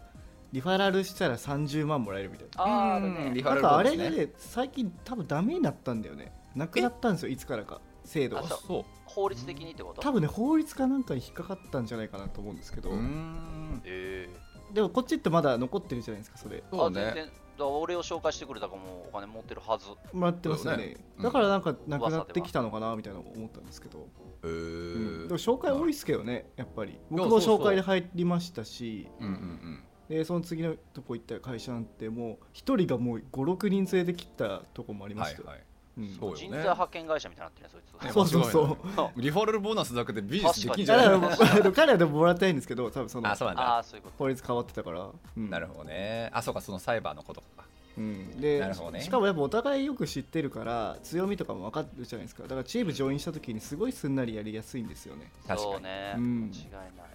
[0.52, 2.64] リファラルしたら30万もらえるみたいな。
[2.64, 3.34] あーあるうん。
[3.34, 4.26] リねファラルなんかあれボーナスね。
[4.26, 6.32] ね最近多分ダメになったんだよね。
[6.54, 8.42] なくなったんですよいつからか制度が。
[8.42, 8.84] あそう。
[9.04, 10.02] 法律的にってこと？
[10.02, 13.82] 多分ね法律かなんかに引っかかったんじゃないかなと思うんですけど、うーん。
[13.84, 14.28] え
[14.72, 16.58] でもこっちってまだ残ってるじゃないですかそれ。
[16.58, 17.30] えそう全然。
[17.60, 19.88] 俺を紹介してくれたかもお金持ってるはず。
[20.12, 20.96] もらってますよね。
[21.20, 24.06] だからなんかなくなってきたのかなみたいなの思ったんですけど、
[24.44, 24.94] へー。
[25.22, 25.28] うん。
[25.28, 26.98] でも紹介多いですけどねやっぱり。
[27.10, 29.08] 僕も紹介で入りましたし。
[29.20, 35.64] うんうんうんでその次のとこ行った会社なんてもう一人がもう56人連れてきたとこもありましたよ、はいはい。
[35.98, 36.16] うん。
[36.18, 36.40] そうよね。
[36.40, 38.76] 人材派遣会社みたいになってるねそいつねそうそうそう。
[38.96, 41.20] 間リファラルボーナスだけでビジネスできんじゃない？
[41.20, 43.84] だからあの彼らでももらってないんですけど多分そのあそうなんだ。
[44.16, 45.50] 法律変わってたから、うん。
[45.50, 46.30] なるほどね。
[46.32, 47.64] あそうかそのサイバーのことか。
[47.98, 49.00] うん、でなるほどね。
[49.00, 52.44] しかもやっぱお互いよく知ってるから強みとかも分かるじゃないですか。
[52.44, 55.32] だからチームジョインした時にすごいすんなりやりやすいんですよね。
[55.48, 55.72] 確かに。
[55.72, 56.40] そうね、うん。
[56.42, 57.07] 間違いない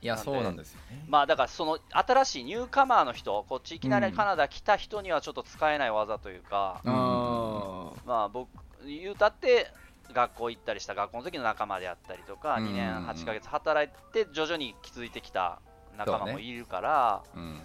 [0.00, 1.04] いやそうなんですよね。
[1.08, 4.04] まあだからその新しいニューカマーの人こっちいきなうん。
[4.04, 6.92] りカナダ来た人にはちょっと使えない技というか、うん。
[6.92, 8.48] あまあ僕
[8.86, 9.72] 言うたって
[10.12, 12.66] 学校行ったりした学校の時の仲間であったりとか、うん。
[12.68, 15.60] 2年8ヶ月働いて徐々に気づいてきた
[15.96, 17.60] 仲間もいるから、うん。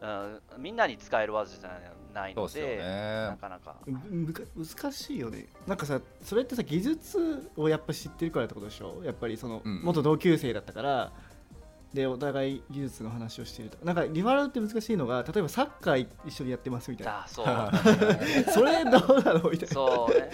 [0.00, 1.80] うん、みんなに使える技じゃ
[2.12, 3.26] ないのでそうっすよね。
[3.28, 5.46] なかなか難しいよね。
[5.66, 9.02] なんかさそれってさ技術をやっぱ知ってるからってことでしょ？
[9.02, 9.80] やっぱりその、うん。
[9.82, 11.12] 元同級生だったから
[11.94, 13.84] でお互い技術の話をしていると。
[13.84, 17.22] なんかリファラルって難しいのが例えばサッカー一緒にやってますみたいな。
[17.22, 17.46] あそう。
[18.52, 19.74] それどうなのみたいな。
[19.74, 20.30] そうね。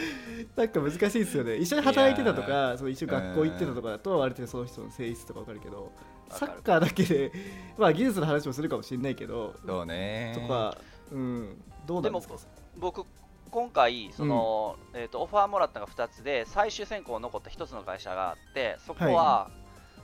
[0.57, 1.57] なんか難しいですよね。
[1.57, 5.93] 一緒に働いてたとかそう一緒に学校行ってたとかだとある程度その人の性質とか分かるけど
[6.31, 7.31] サッカーだけで
[7.77, 10.33] まあ技術の話もするかもしれないけどそうね。
[10.35, 10.79] とか、
[11.13, 12.35] うん、どうなんですか？
[12.79, 13.05] 僕
[13.51, 19.51] 今回その、えー、とオファーもらったのが2つで最終選考残った1つの会社があってそこは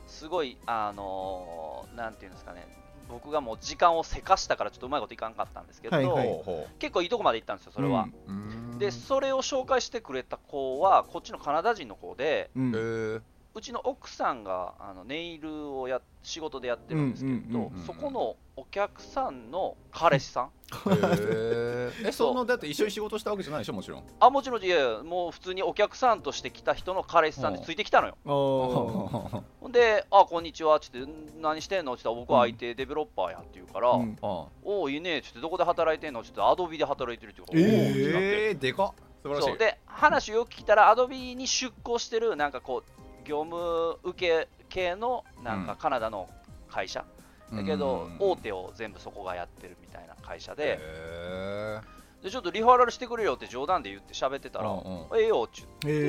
[0.06, 2.66] すごい、あのーなんていうんですかね。
[3.08, 6.42] 僕がもう時間をせかしたからちょっとうまいこといかんかったんですけど、はいはい。
[6.80, 8.78] 結構いいとこまで行ったんですよそれは、うん。
[8.78, 13.22] でそれを紹介してくれた子はこっちのカナダ人の子でうん
[13.56, 20.50] うちの奥さんがあのネイルをや仕事でやってるんですけど、そこのお客さんの彼氏さん。
[22.04, 24.04] えそのだって一緒に仕事したわけじゃないでしょもちろん。
[24.20, 28.18] あもちろんいやいやもう普通にお客さんとして来た人の彼氏さんでついてきたのよ。
[28.26, 29.42] あー。
[29.62, 31.94] ほんで、あ、こんにちは、ちょっと何してんの？
[31.94, 34.18] って言ったら、僕は IT デベロッパーやって言うから、うん。
[34.20, 34.26] あ
[34.62, 36.22] おお、いいね、ちょっとどこで働いてんの？
[36.22, 38.92] ちょっとアドビで働いてるって言うから、おーってなってえー、でかっ。
[39.22, 39.48] 素晴らしい。
[39.48, 39.58] そう。
[39.58, 45.66] で、話をよく聞いたら、アドビに出向してる、なんかこう、業務受け系の、なんうん。
[45.66, 46.28] かカナダの
[46.68, 47.04] 会社、
[47.52, 51.80] だけど、大手手を全部そこがやってるみたいな会社で、へ
[52.22, 55.18] でちょっとリファラルしてくれよって冗談で言って喋ってたら、うんうん。
[55.18, 56.08] ええよって言って、へ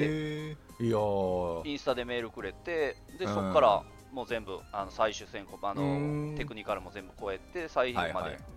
[0.49, 0.85] えー。
[0.85, 1.67] いやー。
[1.67, 3.33] インスタでメールくれて、でうん。
[3.33, 6.31] そこからもう全部あの最終選考あうーん。
[6.31, 8.31] のテクニカルも全部超えて最後まではいはい。
[8.31, 8.56] 行っ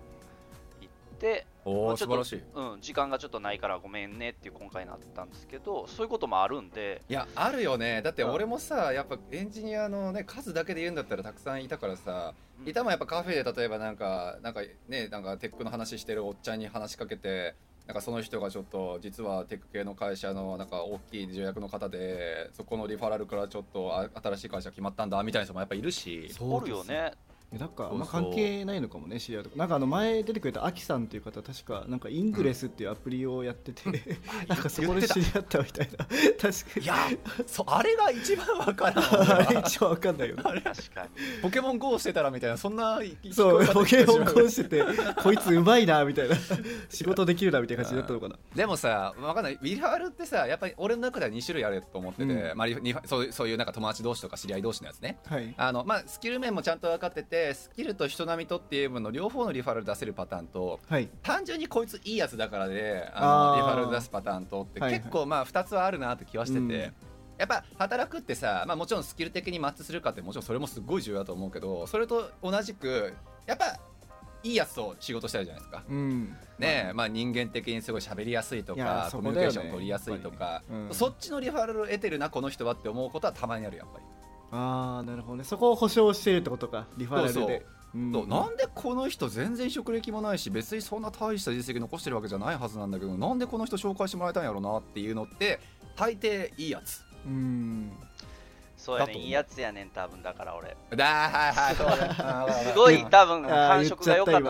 [1.21, 2.43] て、お素晴らしい。
[2.55, 7.03] うん、時間がちょっとないからごめんねっていう今回になったんですけどそういうこともあるんで。
[7.09, 8.01] いやあるよね。
[8.03, 8.33] だってうん。
[8.33, 12.69] 俺もさやっぱエンジニアのね数だけで言うんだったらたくさんいたからさうん。
[12.69, 17.55] いたもんやっぱカフェで例えばなんかなんかねなんかテックの話してるおっちゃんに話しかけて
[17.87, 26.33] なんかその人がちょっと実はテック系の会社のなんか大きい条約の方でそこのリファラルからちょっとあ新しい会社決まったんだみたいな人もやっぱいるし。
[26.41, 27.13] おるよね
[27.59, 27.99] なんかそうそう。
[27.99, 29.57] まあ関係ないのかもね知り合うとか。
[29.57, 36.07] なんかあの前出てくれたアキさんっていう方確かなんかイングレスっていうアプリをやってて、 なんかそこで知り合ったみたいな。
[36.07, 36.95] 確かいや
[37.47, 40.43] そあれが一番わからんにあれ一番わかんないよね。
[40.43, 41.09] 確かに。
[41.43, 43.01] ポケモン GO してたらみたいなそんな
[43.33, 44.85] そうポケモンン GO してて
[45.23, 46.37] こいつうまいなみたいな。
[46.89, 48.37] 仕事できるなみたいな感じだったのかな。
[48.55, 49.59] でもさわかんない。
[49.61, 52.57] リファルってさやっぱり俺の中では2種類あると思ってて、うん。
[52.57, 52.69] まあ、
[53.07, 55.19] そういうそういうなんか友達同士とか知り合い同士のやつね。
[55.27, 55.53] はい。
[55.57, 61.09] あのまあスキル面もちゃんと分かっててスキルと人並みとっていうもの両方のリファル出せるパターンとはい。
[61.23, 65.01] 単純にこいついいやつだからであのリファル出すパターンとってはいはい。
[65.01, 66.71] 結構まあ2つはあるなって気はしてて、うん。
[66.71, 66.91] や
[67.45, 73.15] っぱ働くってさ、まあ、もちろんスキル的にマッチするかってもちろんそれもすごい重要だと思うけどそれと同じく
[73.47, 73.79] やっぱ
[74.43, 75.83] いいやつと仕事したいじゃないですか。
[75.89, 76.37] うん。
[76.59, 80.89] ねえまあ、人間的にすごい喋りやすいとかコミュニケーション取りやすいとか、うん。
[80.93, 84.05] そっちのリファラルを得てるなこの人はって思うことはたまにあるやっぱり、
[84.53, 85.45] ああなるほどね。
[85.45, 86.87] そこを保証してるってことか。
[86.97, 87.33] リファラルで。
[87.35, 87.63] そうそう。
[87.95, 88.29] うん。
[88.29, 95.61] なんでこの人全然職歴もないし別にそんな大した実績残してるわけじゃないはずなんだけどなんでこの人紹介してもらえたんやろなっていうのって
[95.97, 97.03] 大抵いいやつ。
[97.27, 97.93] うん。
[98.77, 99.13] そうやね。
[99.15, 100.77] いいやつやねん多分だから俺。
[100.97, 104.43] だはいはいそうねすごい多分感触が良かっ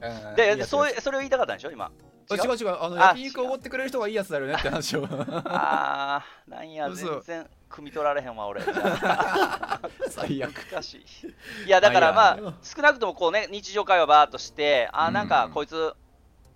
[0.00, 0.06] た。
[0.36, 1.90] ねでそういうそれを言いたかったんでしょ今
[2.30, 2.56] 違う？
[2.56, 5.06] 違うあのあ焼肉おごってくれる人がいいやつだよねって話を。
[5.10, 7.06] あーなんや嘘。
[7.20, 8.62] 全然汲み取られへんわ俺。
[10.10, 10.52] 最悪。
[10.70, 11.66] 難しい。
[11.66, 15.24] いやだからまああ少なくともこうね日常会話バーっとしてあーなん。
[15.24, 15.94] うんかこいつ、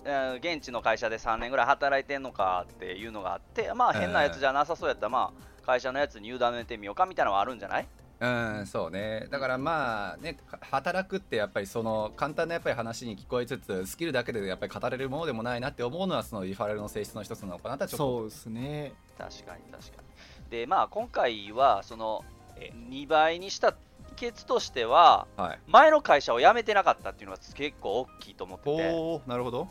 [0.04, 7.86] えー現地の会社で3年ぐらい働いてんのかっていうのがあってまあ変なやつじゃなさそうやったらまあ会社のやつに委ねてみようかみたいなのはあるんじゃない？
[8.22, 9.26] うんそうね。
[9.30, 10.36] だからまあね
[10.70, 18.20] 働くってやっぱりその簡単なやっぱり話に聞こえつつスキルだけでやっぱり語れるものでもないなって思うのはそのリファレルの性質の一つなのかなとはちょっと。
[18.20, 18.92] そうですね。
[19.18, 20.02] 確かに確か
[20.44, 20.50] に。
[20.50, 22.24] でまあ今回はその
[22.56, 23.74] え2倍にした
[24.16, 25.58] 秘訣としてははい。
[25.66, 28.70] 前の会社を辞めてなかったっていうのが結構大きいと思ってて。
[28.94, 29.68] おおなるほど。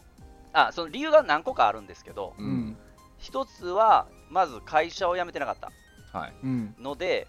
[0.52, 2.78] あその理由が何個かあるんですけどううんん。
[3.18, 5.72] 一つはまず会社を辞めてなかった
[6.18, 6.34] はい。
[6.44, 6.76] うん。
[6.80, 7.28] ので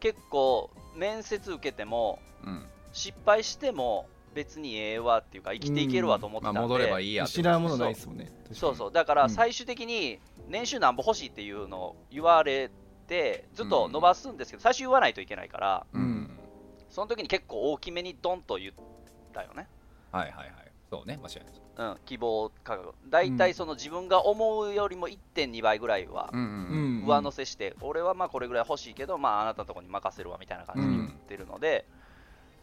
[0.00, 2.66] 結構面接受けてもうん。
[2.92, 8.76] 失敗しても別にええわっていうか生きていけるわと思ってたんで、まあ戻ればいいやらんものないですもんねそう。
[8.76, 9.30] そうだからうん。
[9.30, 12.70] 最終的に年収なんぼ欲しいっていうのを言われ
[13.06, 16.30] てずっと伸ばすんですけど、最初言わないといけないからうん、うん。
[16.88, 18.72] その時に結構大きめにドンと言っ
[19.32, 19.68] たよね、
[20.10, 21.42] はいはいはいそうね間違いな
[21.86, 21.92] い。
[21.92, 22.94] うん、希望価格。
[23.08, 27.04] 大体その自分が思うよりも1.2倍ぐらいはうんううん。
[27.04, 31.86] ん上乗せして、俺はまあこれぐらい欲しいけど、まあ、あなたのところに任せるわみたいな感じで言ってるので、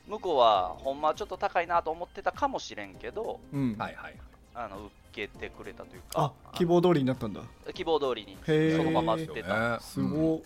[0.07, 3.75] 向こうはほんまはちょっと高いなと思ってたかもしれんけどうん。
[3.77, 4.15] はいはいはい。
[4.55, 7.41] あの受けてくれたというあか希望通りになったんだ。
[7.73, 8.37] 希望通りに。
[8.45, 10.41] そのまま出てた、ねすご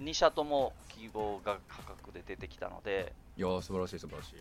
[0.00, 4.34] 2社とも希望が価格で出てきたのでいやー素晴らしい素晴らしい。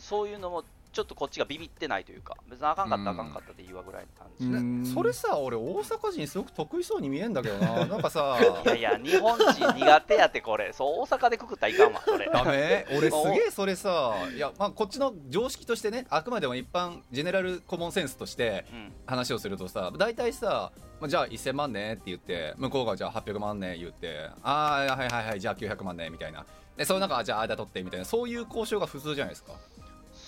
[0.00, 4.08] そういうのもちょっとこっちがビビってないというか別にあかんかったらあかんかったでいいわぐらいの
[4.48, 7.86] 感じ、それさ俺大阪人すごく得意そうに見えんだけどな。
[7.86, 10.72] なんかさいやいや日本人苦手やってこれ。
[10.72, 12.28] そう大阪でくくったらいかんわそれ。
[12.32, 12.86] ダメ？
[12.96, 18.92] 俺すげえそれさいやまあこっちの常識としてねあくまでも一般ジェネラルコモンセンスとしてうん。
[19.06, 26.44] 話をするとさ大体さまあじゃあ1000万ねって言って向こうがじゃあ800万ね言ってああはいはいはいじゃあ900万ねみたいな。
[26.76, 29.52] でその中じゃあ間取ってみたいなそういう交渉が普通じゃないですか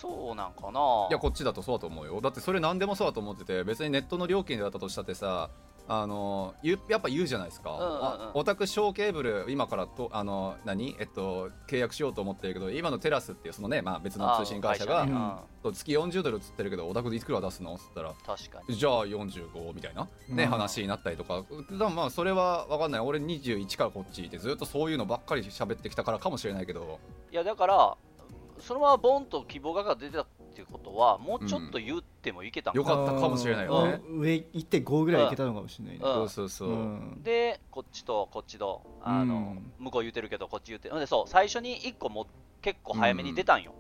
[0.03, 1.07] そうなんかな。
[1.11, 2.21] いやこっちだとそうだと思うよ。
[2.21, 5.49] だってそれ何でもそうだと思ってて別にネットの料金だったとしたってさ
[5.89, 7.91] あのゆやっぱ言うじゃないですか、うんうんうん。
[7.93, 10.97] あオタク小ケーブル今からとあの何？
[10.99, 15.19] えっと契約しようと思ってるけど今のテラスっていうそのね、まあ、別の通信会社があー会うん。
[15.19, 17.75] ね月40ドルっつってるけどオタクでいくら出すの？
[17.75, 18.11] っつったら。
[18.11, 18.75] うん確かに。
[18.75, 20.51] じゃあ45みたいな、ねうん。
[20.51, 21.37] 話になったりとか。
[21.37, 23.01] だからまあそれは分かんない。
[23.01, 26.99] 俺21からこっちいてずっとそういうのばっかり喋ってきたからかもしれないけど。
[27.31, 27.97] いやだから
[28.63, 32.75] そのままボンと希望が出てたっていうことはもうちょっと言ってもいけたん。
[32.75, 34.01] よかったかもしれないよね。
[34.09, 34.21] うん。
[34.21, 36.01] 上1.5ぐらいいけたのかもしれないね。
[36.03, 36.13] うん。
[36.13, 37.23] そうそうそう、うん。
[37.23, 39.85] でこっちとこっちとあの、うん。
[39.85, 40.89] 向こう言うてるけどこっち言うて。
[40.89, 42.27] るでそう最初に1個も
[42.61, 43.75] 結構早めに出たんよ、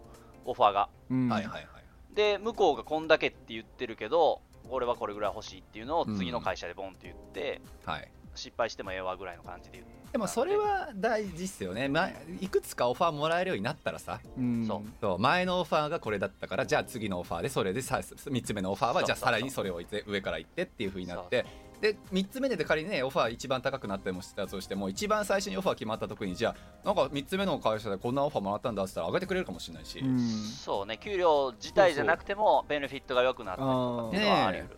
[0.44, 0.88] オファーが。
[1.10, 1.28] うん。
[1.28, 1.66] はいはいはい。
[2.14, 14.20] で向こうがこんだけって言ってるけど俺はこれぐらい欲しいっていうのをうん次の会社でボンって言って、はい失敗してもええわぐらいの感じで言ってでもそれは大事っすよね、まあ、いくつかオファーもらえるようになったらさ。
[14.36, 14.66] うん。
[14.66, 14.82] そう。
[15.00, 21.46] そう前のオファーがこれだったからじゃあ次のオファーでそれでさ3つ目のオファーはじゃあさらにそれを上から行ってっていう風になって。
[21.80, 30.18] で3つ目で仮にねオファー一番高くなってもしたとしても一番最初にオファー決まった時にじゃあなんか3つ目の会社でこんなオファーもらったんだっつったら上げてくれるかもしれないし、うん。
[30.18, 30.96] そうね。
[30.96, 34.76] 給料自体じゃなくてもベネフィットが良くなったりとかっていうのはあり得る、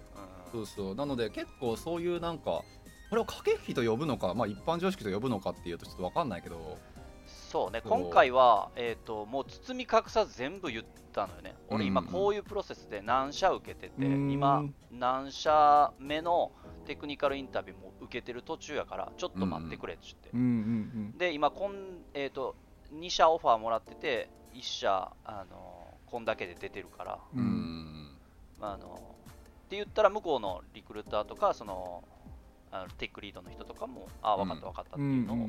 [0.50, 0.94] そうそう。
[0.94, 2.62] なので結構そういうなんか
[3.14, 6.78] これを駆け引きと呼ぶのか、まあ、一般常識と呼ぶのかっていうとちょっと分かんないけど。
[7.26, 11.54] そうね今回は、えー、ともう包み隠さず全部言ったのよね。
[11.68, 14.32] 俺今うんこういうプロセスで何社受けてて、うん。
[14.32, 16.50] 今何社目の
[16.86, 21.72] テクニカルインタビューも受けてる途中やからちょっと待ってくれって言って、うんうんで今こん、
[22.14, 22.56] えー、と
[22.92, 28.16] 2社オファーもらってて1社あのこんだけで出てるから、ううんん。
[28.60, 32.02] まあ、あのって言ったら向こうのリクルーターとかその
[32.74, 35.48] あのテックリードの人とかもああ分かった分かったってうんいうのを、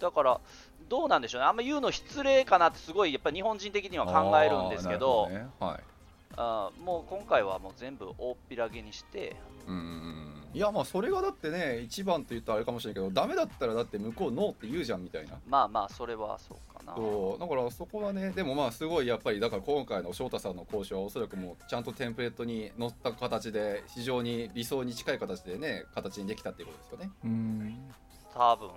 [0.00, 0.40] だから
[0.88, 1.46] どうなんでしょうね。
[1.46, 5.46] あんま言うの失礼かなってすごいやっぱ日本人的には考えるんですけどあね。
[5.60, 6.80] はい。
[6.82, 15.38] もう今回はもう全部大っぴらげにしてうんうんうんいやまあそれがだってね一番と言ったらあれかもしれないけどダメだったらだって向こうノーって言うじゃんみたいな。
[15.46, 16.94] まあまあそれはそうかな。
[16.96, 17.40] そう。
[17.40, 27.10] だからそこはねでもまあすごいやっぱりだから今回の翔太さんの交渉はおそらくもうちゃんとテンプレートに乗った形で非常に理想に近い形でね形にできたっていうことですよね。
[27.24, 27.90] うん。
[28.34, 28.70] 多分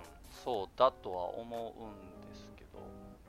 [0.44, 2.78] そうだとは思うんですけど。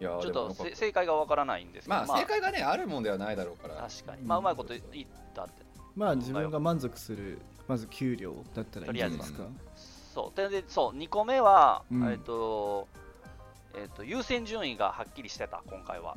[0.01, 2.17] いやーちょっと正解がわからないんですけど、まあ。
[2.19, 3.75] 正解がねあるもんではないだろうから。
[3.75, 4.23] 確かに。
[4.23, 5.63] まあうまいこと言ったって。
[5.95, 9.43] まあ自分が満足するまず給料だったらいいんですか？
[10.13, 10.37] そう。
[10.37, 10.97] ででそう。
[10.97, 12.11] 2個目は、うん。
[12.11, 12.87] えっと
[13.75, 16.15] えっと優先順位がはっきりしてた今回は、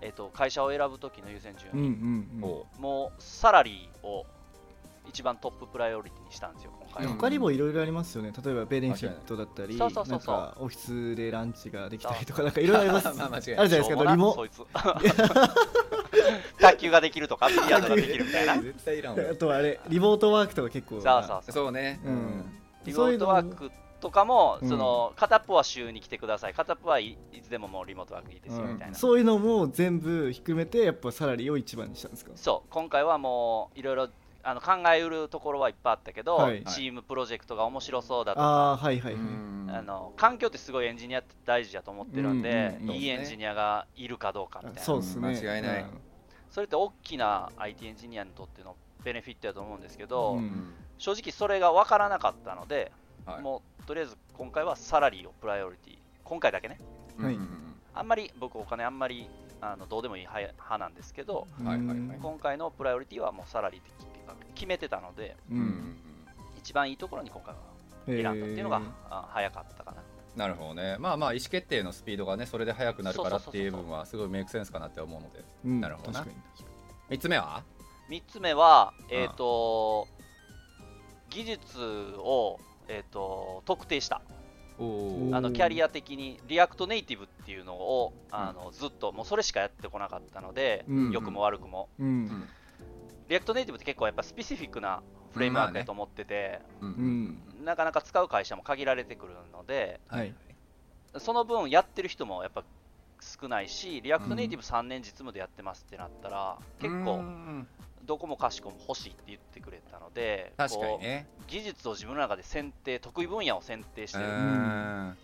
[0.00, 2.44] えっと会社を選ぶ時の優先順うんう位、んうん。
[2.44, 4.24] おもうサラリーを
[5.08, 8.32] 一番トッププライオリティにしたんですよ他にもいろいろありますよね。
[8.44, 10.34] 例えばベネフィットだったりそうそうそうそう。
[10.36, 13.18] なんかオフィスでランチができたりとか なんかいろいろあります。
[13.18, 14.36] まあるじゃないですかリモ。
[16.60, 18.56] 卓球ができるとかビリヤードができるみたいな。
[18.62, 19.24] 絶対いらんわ。
[19.30, 21.52] あとはあれリモートワークとか結構そうそうそう。
[21.52, 22.00] そうね。
[22.04, 22.44] うん。
[22.84, 26.54] リモートワークとかも、うんその片っぽは週に来てください。
[26.54, 32.32] 片っぽはいいつでももうリモートワークいいですようんみたいな、そういうのも全部ひっくるめてやっぱサラリーを一番にしたんですか？
[32.34, 32.68] そう。
[32.70, 34.08] 今回はもういろいろ
[34.44, 36.64] あの考えうるところはいっぱいあったけど、はい。
[36.64, 39.22] チームプロジェクトが面白そうだとか、ああはいはいはい。
[39.22, 39.70] うん。
[39.70, 42.96] あの環境ってすごいエンジニアって大事だと思ってるんで、うんうんうん。
[42.96, 44.82] いいエンジニアがいるかどうかみたいな。
[44.82, 45.28] そうですね。
[45.28, 45.86] 間違いない。
[46.50, 50.74] それって大きな IT エンジニアにとってのベネフィットだと思うんですけど、うん。
[50.98, 52.92] 正直それが分からなかったので、
[53.24, 53.42] はい。
[53.42, 55.98] もうとりあえず今回はサラリーをプライオリティ。
[56.24, 56.78] 今回だけね。
[57.18, 57.34] はい。
[57.34, 57.48] うん。
[57.94, 59.28] あんまり僕お金あんまり
[59.62, 61.66] あのどうでもいい派派なんですけどうん。
[61.66, 62.18] はいはいはい。
[62.20, 63.92] 今回のプライオリティはもうサラリーって
[64.54, 65.60] 決めてたのでううん。
[65.60, 65.96] ん
[66.58, 67.60] 一番いいところに今回は
[68.06, 70.02] 選んだっていうのが、あ早かったかな。
[70.36, 70.96] なるほどね。
[70.98, 75.44] まあまあ意思決定のスピードがねそれで速くなるからっていう部分はすごいメイクセンスかなって思うので。
[75.64, 75.80] うん。
[75.80, 76.20] なるほどな。
[76.20, 76.70] 確かに確か
[77.10, 77.62] 3つ目は
[78.08, 80.08] ？3つ目は、うんえっ、と
[81.30, 81.78] 技術
[82.18, 84.20] を、えー、と特定した
[85.32, 91.10] あのキャリア的に React Native っていうのをあのずっともうそれしかやってこなかったので、うん。
[91.10, 91.88] 良くも悪くも。
[91.98, 92.48] にうん。
[93.28, 96.60] React Native って結構やっぱ specific なフレームワークだと思ってて、
[97.64, 100.34] なかなか使う会社も限られてくるのではい。
[101.18, 102.64] その分やってる人もやっぱ
[103.20, 107.68] 少ないし React Native 3年実務でやってますってなったら、結う構ん
[108.04, 111.26] どこもかしこも欲しいって言ってくれたので確かにね。
[111.46, 115.16] 技術を自分の中で選定得意分野を選定してうるん。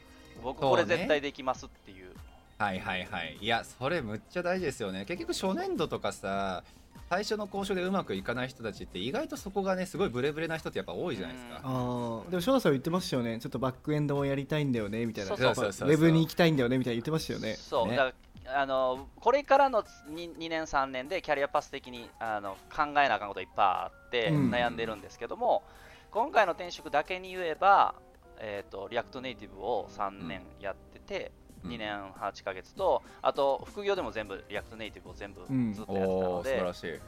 [0.42, 2.12] 僕これ絶対できますっていう。
[2.58, 3.38] はいはいはい。
[3.40, 5.04] いやそれむっちゃ大事ですよね。
[5.04, 6.62] 結局初年度とかさ
[7.08, 13.38] 最初の交渉でうまくいかない人たちって意外とそこがねすごいブレブレな人ってやっぱ多いじゃないですか、ああでも翔太さん言ってましたよね。
[13.38, 15.28] ちょっとバックエンドもやりたいんだよねみたいな。
[15.28, 15.88] そうそうそうそう。
[15.88, 17.54] ウェブに行きたいんだよねみたいな言ってましたよね。
[17.54, 17.92] そう、ね。
[17.92, 18.14] だから
[18.54, 24.50] あのこれからの 2, 2年3年でキャリアパス的にあの考えなあかんこといっぱいあってうん。
[24.50, 25.62] 悩んでるんですけども、
[26.10, 27.94] 今回の転職だけに言えば、
[28.38, 31.32] えー、と React Native を3年やってて、
[31.64, 31.70] うん。
[31.72, 35.72] 2年8ヶ月とあと副業でも全部 React Native を全部うん。
[35.72, 37.00] ずっとやってたおので、お素晴らしい。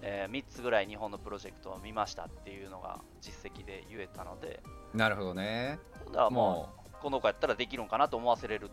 [0.00, 4.60] え3つぐらい日本のプロジェクトを見ましたっていうのが実績で言えたので。
[4.94, 5.78] なるほどね。
[6.06, 6.78] だからももう。
[7.00, 8.70] この子やったらできるんかなと思わせれる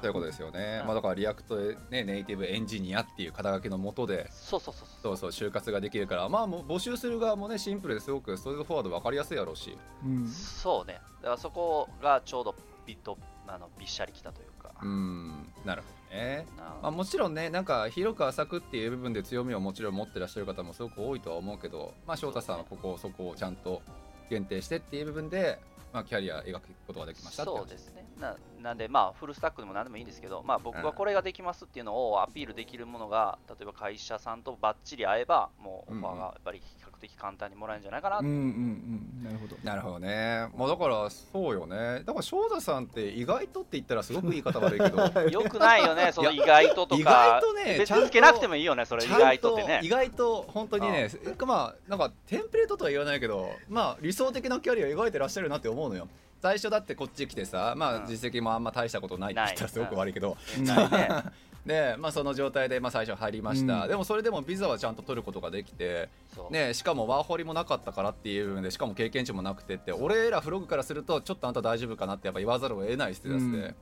[0.00, 0.86] ということですよね、うん。
[0.86, 5.16] まあ、だから React で、ね、 Native エンジニアっていう肩書きのもとでそうそうそうそう。
[5.16, 9.76] そうそう就活ができるからまあもう募集する側もねシンプルですごく straightforward 分かりやすいやろうし。
[10.04, 10.26] うん。
[10.26, 12.54] そうね、だからそこがちょうど
[12.86, 15.52] ビッとあのびっしゃりきたというか、うん。
[15.64, 16.46] なるほどね。
[16.56, 23.82] なまあ、もちろんねなんか広く浅くっていう部分で強みをもちろん持ってらっしゃる方もすごく多いとは思うけど、まあ、翔太さんはここそこをちゃんと
[24.28, 25.58] 限定してっていう部分で、
[25.92, 28.06] まあ、キャリア描くことができましたってそうですね。
[28.18, 39.24] な、なんで、まあ、フルスタックでも何でもいいんですけど、まあ、僕はこれができますっていうのをアピールできるものが、例えば会社さんとばっちり合えば、もうオファーがやっぱり比較的簡単にもらえるんじゃないかな、うんうんうん。
[39.24, 39.56] なるほど。
[39.62, 42.02] なるほどね、まあ、だからそうよね。
[42.04, 45.00] だから翔太さんって意外とって言ったらすごく言い方悪いけど。
[45.30, 49.80] よくないよね、その意外とと意か外、とね別ちゃんとにつけなくてもいいよね、それ、意外とってね。
[49.82, 49.88] 意。
[49.88, 51.10] 外と本当にね
[51.46, 56.08] まあなんかテンプレートとは言わないけどまあ理想的なキャリア描いてらっしゃるなって思うのよ
[56.40, 58.04] 最初だってこっち来てさまうん。
[58.04, 60.36] あ実績もあんま大したことないって言ったらすごく悪いけど、
[61.66, 63.88] でまあその状態でまあ最初入りました、うん。
[63.88, 66.08] でもそれでもビザはちゃんと取ることができて
[66.50, 73.74] ねしかもワーホリもなかったからっていう部分でしかも経験値もなくてって俺らフログからするとちょっとあんた大丈夫かなってやっぱ言わざるを得ないステータスで、うん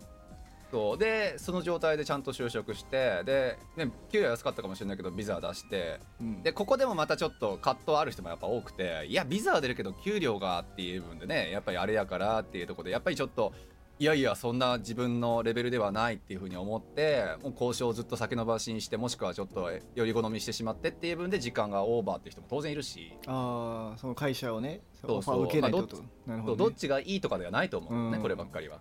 [0.71, 0.99] そう。
[0.99, 6.01] でその状態でちゃんと就職してで、ね、給料安かったかもしれないけどビザ出して。
[6.21, 6.43] うん。
[6.43, 13.53] でここでもまたちょっと葛藤ある人もやっぱ多くていやビザは出るけど給料がっていう部分でねやっぱりあれやからっていうところでやっぱりちょっと
[14.01, 25.19] いやいやそんな自分のレベルではないっていうふうに思ってもう交渉をずっと先延ばしにしてもしくはちょっとより好みしてしまってっていう部分で時間がオーバーっていう人も当然いるし、ああその会社をねそうそう。
[25.19, 26.57] オファーを受けないと。
[26.57, 27.93] どっちがいいとかではないと思う。
[27.93, 28.23] のね、うん。
[28.23, 28.79] こればっかりは。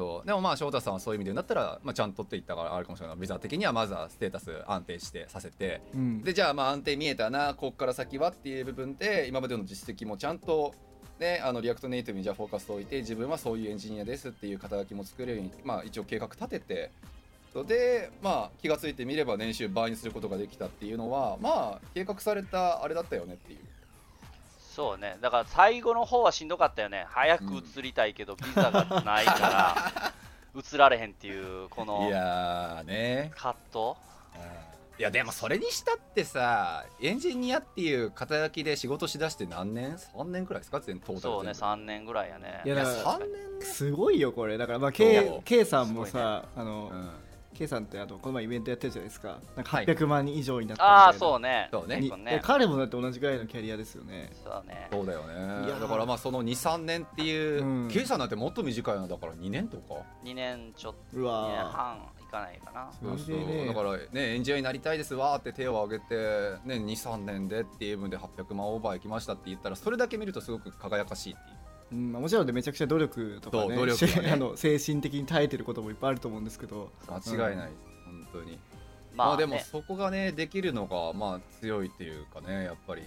[0.00, 3.16] そうでもまあ翔太さんはそういう意味で言うんだったら、まあ、ちゃんとって言ったからあるかもしれない。
[3.18, 5.82] ビザ的にはまずはステータス安定してさせて。
[5.94, 6.22] うん。
[6.22, 10.74] でじゃあまあ安定見えたなここから先はっていう部分で今までの実績もちゃんと、
[11.18, 16.90] ね、あの React Native にじゃあフォーカスを置いて自分はそういうエンジニアですっていう肩書きも作れるように、まあ、一応計画立てて
[17.66, 23.58] で、まあ、気がついてみれば年収倍にすることができたっていうのはまあ計画されたあれだったよねっていう。
[24.80, 25.18] そうね。
[25.20, 27.04] だから最後の方はしんどかったよね。
[27.10, 27.44] 早く
[27.76, 30.12] 移りたいけどビザがないから
[30.58, 33.30] 移られへんっていうこのいやーね。
[33.36, 33.78] 葛藤？
[34.98, 40.80] いやでもそれにしたってさエンジニアっていう肩書きで仕事しだして何年 ?3 年くらいですか？
[40.80, 42.62] 全トータルそうね全部3年ぐらいやね。
[42.64, 43.58] いやいやだから3年。
[43.60, 44.56] ねすごいよこれ。
[44.56, 45.42] だからまあそ K, う。
[45.44, 47.10] K さんもさ、あの、うん
[47.60, 49.38] K さんってあのこの前イベントやってるじゃないですか。
[49.54, 49.84] なんかはい。
[49.84, 51.68] 800万人以上になったみたいな、ああそうね。
[51.70, 52.40] そうねに結構ね。
[52.42, 54.30] 彼もだって同じぐらいのキャリアですよね。
[54.42, 54.88] そうね。
[54.90, 55.20] そうだよ
[55.66, 57.88] いやだからまあその23年っていう、うん。
[57.90, 59.96] K さんなんてもっと短いのだから2年とか。
[60.24, 62.88] 2年ちょっとう2年わ半いかないかな。
[62.98, 63.46] それでそうそう。
[63.46, 66.14] ねだからねエンジニアになりたいですわーって手を挙げて、
[66.64, 71.59] ね、23年でっていう分で800万オーバーいきましたって言ったらそれだけ見るとすごく輝かしいっていう
[71.92, 74.30] うんまあもちろんでめちゃくちゃ努力とかね努力はね。
[74.32, 76.90] あの精神的に耐えてることもいっぱいあると思うんですけど。
[77.08, 78.58] 間違いないです、本当に。
[79.14, 83.02] まあ、まあでもねそこがねできるのがまあ強いっていうかねやっぱり。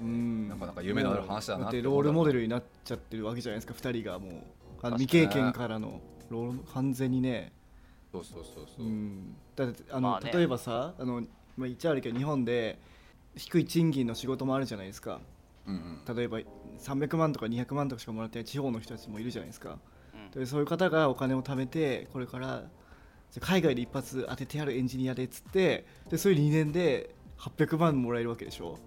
[0.00, 0.48] うん。
[0.48, 4.32] なかなか夢のある話だなってロールモデルになっちゃってるわけじゃないですか2人がもう。
[4.80, 6.00] あの未経験からの
[6.30, 7.52] ロール完全にね。
[8.12, 8.86] そうそうそうそう。
[8.86, 9.36] う、ん。
[9.56, 10.30] だってあの、まあね。
[10.32, 11.20] 例えばさあの、
[11.56, 12.78] まあ、言っちゃ悪いけど日本で
[13.36, 15.20] 低い賃金の仕事もあるじゃないですか。
[15.66, 16.16] うんうん。
[16.16, 16.38] 例えば
[16.78, 19.78] 300万とか200万とかしかもらってない地方の人たちもいるじゃないですか。
[20.14, 20.40] うん。
[20.40, 22.64] でそういう方がお金を貯めてこれから
[23.40, 28.78] 海外で一発当ててやるエンジニアでっつってでそういう2年で800万もらえるわけでしょ。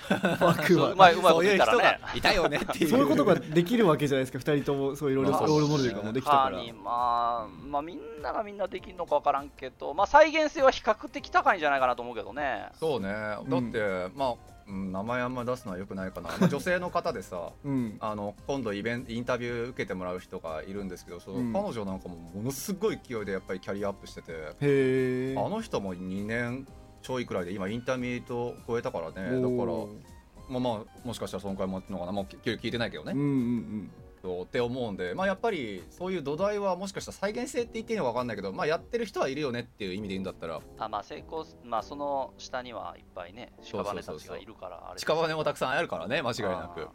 [0.40, 0.64] 枠は。
[0.64, 2.88] そううまいうまいことそういう人言ったらねが いたよねっていう。
[2.90, 4.96] そういうことができるわけじゃないですか2人とも。
[4.96, 6.58] そういうロールまあロールモデルができたから。
[6.72, 12.68] まあ、まあみんながみんなできるのか分からんけど、まあ、再現性は比較的高いんじゃないかなと思うけどね。
[12.78, 13.08] そうね。
[13.08, 14.34] だって、まあ、
[14.70, 17.96] うん、名前あんま出すのはよくないかな、まあ、 女性の方でさうん。
[18.00, 21.52] あの今度イベントインタビュー受けてもらう人がいるんですけどその、うん。
[21.52, 26.66] 彼女なんかもものすごい勢いでやっぱりキャリアアップしてて、あの人も2年
[27.02, 29.14] ちょいくらいで今 intermediate 超えたからね。
[29.14, 29.30] だから
[30.48, 32.12] まあまあもしかしたらそのくらいもらってるのかな。
[32.12, 40.60] もう聞聞いてないけどね、うんうんそうって思うんでまあやっぱりそういう土台はもしかしたら再現性って言っていいのか分かんないけどまあやってる人はいるよねっていう意味で言うんだったら。
[40.78, 46.88] あまあ成功す、まあ、その下にはいっぱいね屍たちがいるからあれ屍もたくさんあるからね間違いなく。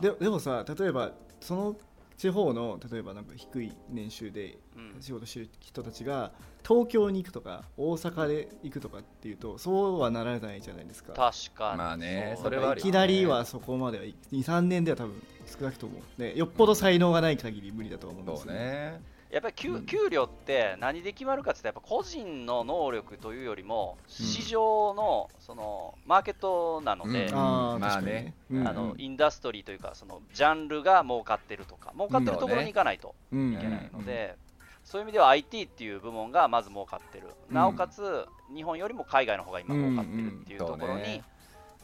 [0.00, 1.76] ででもさ例えばその
[2.16, 5.02] 地方の例えばなんか低い年収でうん。
[5.02, 6.32] 仕事してる人たちが
[6.66, 11.12] 東京に行くとか大阪で行くとかっていうとそうはならないじゃないですか。
[11.12, 11.78] 確かに。
[11.78, 19.00] まあねうそれはいきなりはそこまでは23年では多分少なくとも、ね、よっぽど才能がない限り無理だと思うんですそうね
[19.32, 19.86] やっぱり給,、うん。
[19.86, 27.34] 給料って何で決まるかって言ったらやっぱ個人の能力というよりも市場のそのマーケットなので、うん。
[27.34, 28.34] ああ、まあね。
[28.50, 28.68] うん。
[28.68, 33.14] あのインダストリーというかそのジャンルが儲かってるとか儲かってるところに行かないと。
[33.32, 33.54] うん。
[33.54, 34.36] いけないので、
[34.84, 37.54] そういう意味では IT っていう部門がまず儲かってる、うん。
[37.54, 41.22] なおかつ日本よりも海外の方が今儲かってるっていうところに、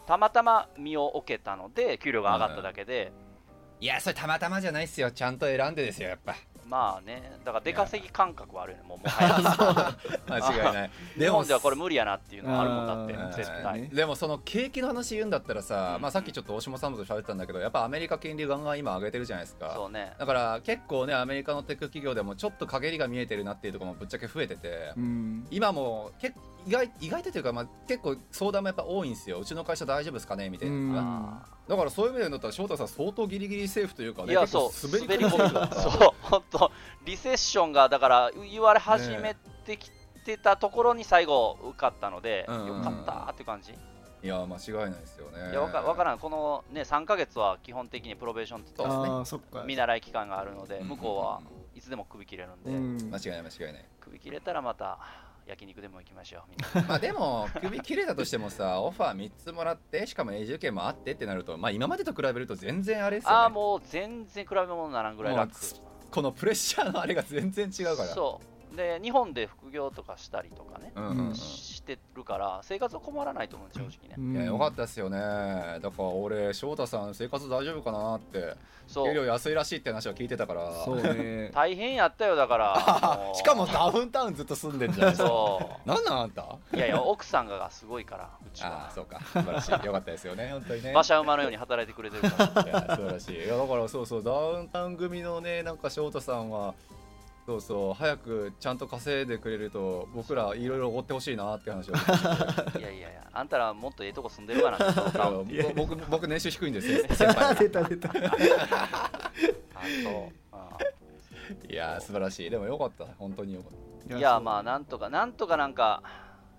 [0.06, 3.10] たまたま身を置けたので給料が上がっただけで、
[3.80, 5.38] いやそれたまたまじゃないっすよちゃん。
[5.38, 6.34] と選んでですよやっぱ
[6.68, 9.96] まあねだから出稼ぎ感覚はあるよねもうもはや。
[10.42, 10.90] 間違いない。
[11.18, 16.02] 日本ではこれ無理やなっていうのはあるもんだって絶対、ねでもその景気の話言うんだったらさ、うん。
[16.02, 19.72] まあ、さっきちょっと大島さんと喋ってたんだけどやっぱアメリカ金利ガンガン今上げてるじゃないですか。
[19.74, 20.12] そうね。
[20.18, 25.46] だから結構ねアメリカのテック企業でもちょっと陰りが見えてるなっていうところもぶっちゃけ増えてて、うん。
[25.50, 26.34] 今も結
[26.68, 29.38] 意外意外とというか、まあ、結構相談もやっぱ多いんですよ。
[29.38, 30.50] うちの会社大丈夫ですかね？
[30.50, 36.70] みたいな、だからそういう意味で言ったら翔太さん相当ギリギリセーフというかねーいやそう滑り込むそう本当
[37.06, 39.90] リセッションがだから言われ始めてき
[40.26, 42.60] てたところに最後受かったので、うんうん。
[42.60, 43.76] うんよかったーって感じ、い
[44.26, 45.50] や間違いないですよね。
[45.52, 46.18] いやわかわからん。
[46.18, 48.84] このね3ヶ月は基本的にプロベーションと
[49.24, 49.62] そうですね。
[49.64, 50.88] 見習い期間があるので、うん。
[50.88, 51.40] 向こうは
[51.74, 53.10] いつでも首切れるんで、うん。
[53.10, 53.84] 間違いない間違いない。
[54.00, 54.98] 首切れたらまた
[55.48, 56.88] 焼肉でも行きましょうみんな。
[56.88, 63.36] まあでも首切れたとしてもさ オファー3つもらってしかも永住権もあってってなるとまあ今までと比べると全然あれですよね。
[63.36, 65.52] ああもう全然比べ物にならんぐらい楽。
[66.10, 68.08] このプレッシャーのあれが全然違うから。
[68.10, 71.34] そうで日本で副業とかしたりとかね、うんうんうん。
[71.34, 74.34] してるから生活は困らないと思う正直ね、うん。
[74.34, 75.18] いやよかったですよね。
[75.18, 78.54] だから俺翔太さん生活大丈夫かなって
[78.86, 79.06] そう。
[79.08, 80.70] 給料安いらしいって話は聞いてたから。
[80.84, 81.50] そうね。
[81.54, 85.16] 大変やったよだから しかもダウンタウンずっと住んでんじゃん。
[85.16, 86.42] そなんなんあんた？
[86.72, 89.20] ういやいや奥さんがすごいからうちああはそうか。
[89.20, 89.72] 素晴らしい。
[89.72, 90.90] よかったですよね本当にね。
[90.92, 92.62] 馬車馬のように働いてくれてるから。
[92.62, 93.44] いや素晴らしい。
[93.44, 96.74] いやだからそうそうダウンタウン組のねなんか翔太さんは
[97.48, 101.94] そうそう早くちゃんと稼いでくれると僕らいろいろおごってほしいなって話を。
[102.78, 104.78] いやいやいやあんたらもっとええとこ住んでるかな。
[105.74, 107.54] 僕僕年収低いんですよ 先輩。
[107.54, 108.10] 出た出た。
[108.10, 108.12] あ
[110.04, 110.32] そう。
[110.52, 110.76] あ
[111.70, 112.50] いや素晴らしい。
[112.50, 113.06] でもよかった。
[113.18, 113.68] 本当によか
[114.14, 116.02] っいやまあなんとかなんとかなんか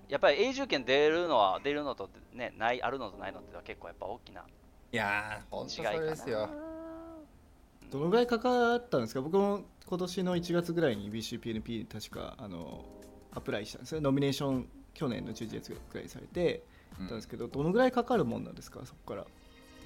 [0.08, 6.00] やっぱり永住権出るのは出るのとねないあるのとないのって結構やっぱ大きないやーほんとそ違いかな。
[6.00, 6.50] れですよ。
[7.92, 9.22] どのぐらいかかったんですか？
[9.22, 12.86] 僕も今年の1月ぐらいに BCPNP に確かあの
[13.34, 13.96] アプライしたんです。
[13.96, 16.64] よノミネーション去年の11月ぐらいにされて
[17.00, 17.08] うん。
[17.08, 18.82] たんですけど、どのぐらいかかるもんなんですか？
[18.86, 19.26] そこから。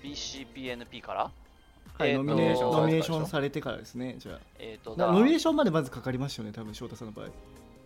[0.03, 1.31] BCPNP から？
[1.97, 7.27] はい、えーとノミネーションノミネーションされてからですねじゃえっ、とノミネーションまでまずかかりましたよね多分翔太さんの場合。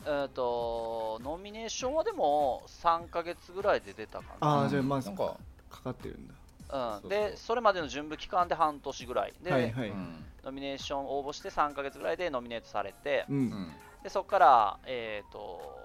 [0.06, 4.48] えーとノミネーションはでも3ヶ月ぐらいで出たかな。
[4.62, 5.36] ああじゃあまずなんか
[5.70, 6.34] かかってるんだ
[6.70, 9.34] うん、でそれまでの準備期間で半年ぐらい。
[9.42, 10.26] で、はいはい、うん。
[10.44, 13.38] ノミネーション応募して3ヶ月ぐらいでノミネートされて、うん。
[13.38, 13.72] うん
[14.04, 15.78] でそこから、えー、と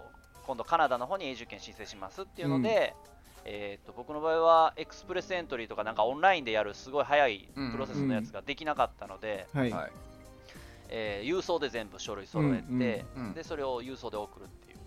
[0.46, 2.94] 今度カナダの方に永住権申請しますっていうので、
[3.44, 9.92] えー、と僕の場合はエクスプレスエントリーとかなんかオンラインでやるすごい早いプロセスのやつができなかったので、はい、はい。
[10.88, 13.34] えー郵送で全部書類揃えて、うんうんうん。
[13.34, 14.78] でそれを郵送で送るっていう。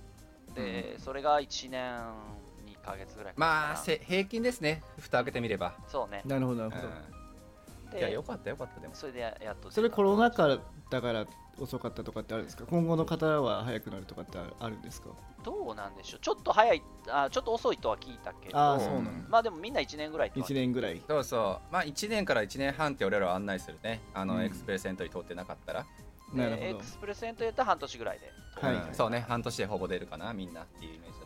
[0.55, 2.44] で、それが1年2
[2.85, 4.83] ヶ月ぐらいかかまあなせ平均ですね。
[4.99, 6.21] 蓋開けてみれば、そうね。
[6.25, 8.95] なるほどなるほど、うん、でいやよかったよかったでも。
[8.95, 9.71] それでややっと。
[9.71, 10.59] それコロナ禍
[10.89, 11.25] だから
[11.57, 12.65] 遅かったとかってあるんですか？
[12.69, 15.09] 今後の方は早くなるとかってあるんですか？
[15.43, 16.19] どうなんでしょう。
[16.21, 18.57] ちょっと早いあちょっと遅いとは聞いたけど。
[18.57, 21.01] ああそううなんまあでもみんな1年ぐらいって1年ぐらい。
[21.07, 21.73] そうそう。
[21.73, 24.01] まあ1年から1年半って俺らは案内するね。
[24.13, 24.43] あの、うん。
[24.43, 25.85] Express Entry 通ってなかったら、
[26.33, 26.61] なるほど。
[26.61, 28.31] で Exp ress Entry やったら半年ぐらいで。
[28.59, 28.75] はい。
[28.75, 28.93] うん。
[28.93, 29.25] そうね。
[29.27, 31.19] 半年でほぼ出るかなみんなっていうイメージ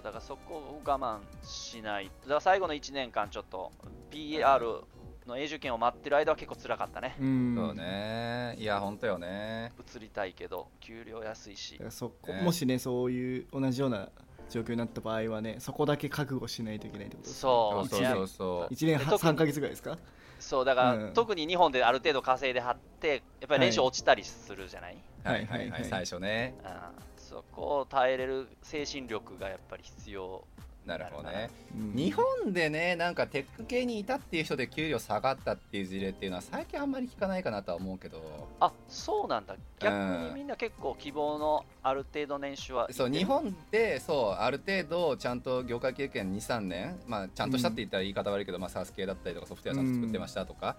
[0.00, 2.06] そうだからそこを我慢しない。
[2.06, 3.70] だから最後の1年間ちょっと
[4.10, 4.80] PR
[5.26, 7.16] の永住権を待ってる間は結構辛かったね。
[7.20, 7.54] うん。
[7.54, 8.56] そうね。
[8.58, 9.72] いや本当よね。
[9.78, 11.78] 移りたいけど給料安いし。
[11.90, 12.40] そこね。
[12.40, 14.08] もしねそういう同じような
[14.48, 17.40] 状況になった場合はねそこだけ覚悟しないといけないってことですね。
[17.42, 17.88] そう。
[17.88, 18.72] そうそうそう。
[18.72, 19.98] 1年半で特に3か月ぐらいですか？
[20.38, 21.12] そうだから、うん。
[21.12, 25.46] 特に日本である程度稼いではってやっぱり練習落ちたりするじゃない、はいはい。
[25.46, 25.84] はい、はいはい。
[25.84, 26.54] 最初ね。
[26.64, 30.44] うんそこを耐えれる精神力がやっぱり必要
[30.84, 31.50] なるほどね。
[31.76, 31.92] うん。
[31.94, 38.48] 日本でねなんかテック系にいたっていう人で給料下がったっていう事例っていうのは最近あんまり聞かないかなとは思うけど。
[38.58, 39.54] あそうなんだ。
[39.78, 42.88] 逆にみんな結構希望のある程度年収は。
[42.90, 50.76] そう日本でそうある程度ちゃんと業界経験23年まあちゃんとしたって言ったら言い方悪いけど、まあ SaaS 系だったりとかソフトウェアちゃんと作ってましたとか、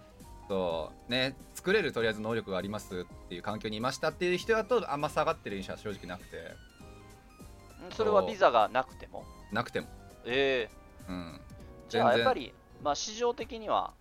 [0.52, 6.36] そうね作れるとりあえず能力がありますっていう環境にいましたっていう人だとあんま下がってる印象は正直なくて。
[6.36, 6.40] う
[7.88, 9.24] んそれはビザがなくても。
[9.50, 9.88] なくても。
[10.24, 11.10] ええ。
[11.10, 11.40] うん
[11.88, 13.92] じゃあやっぱり、まあ、市場的には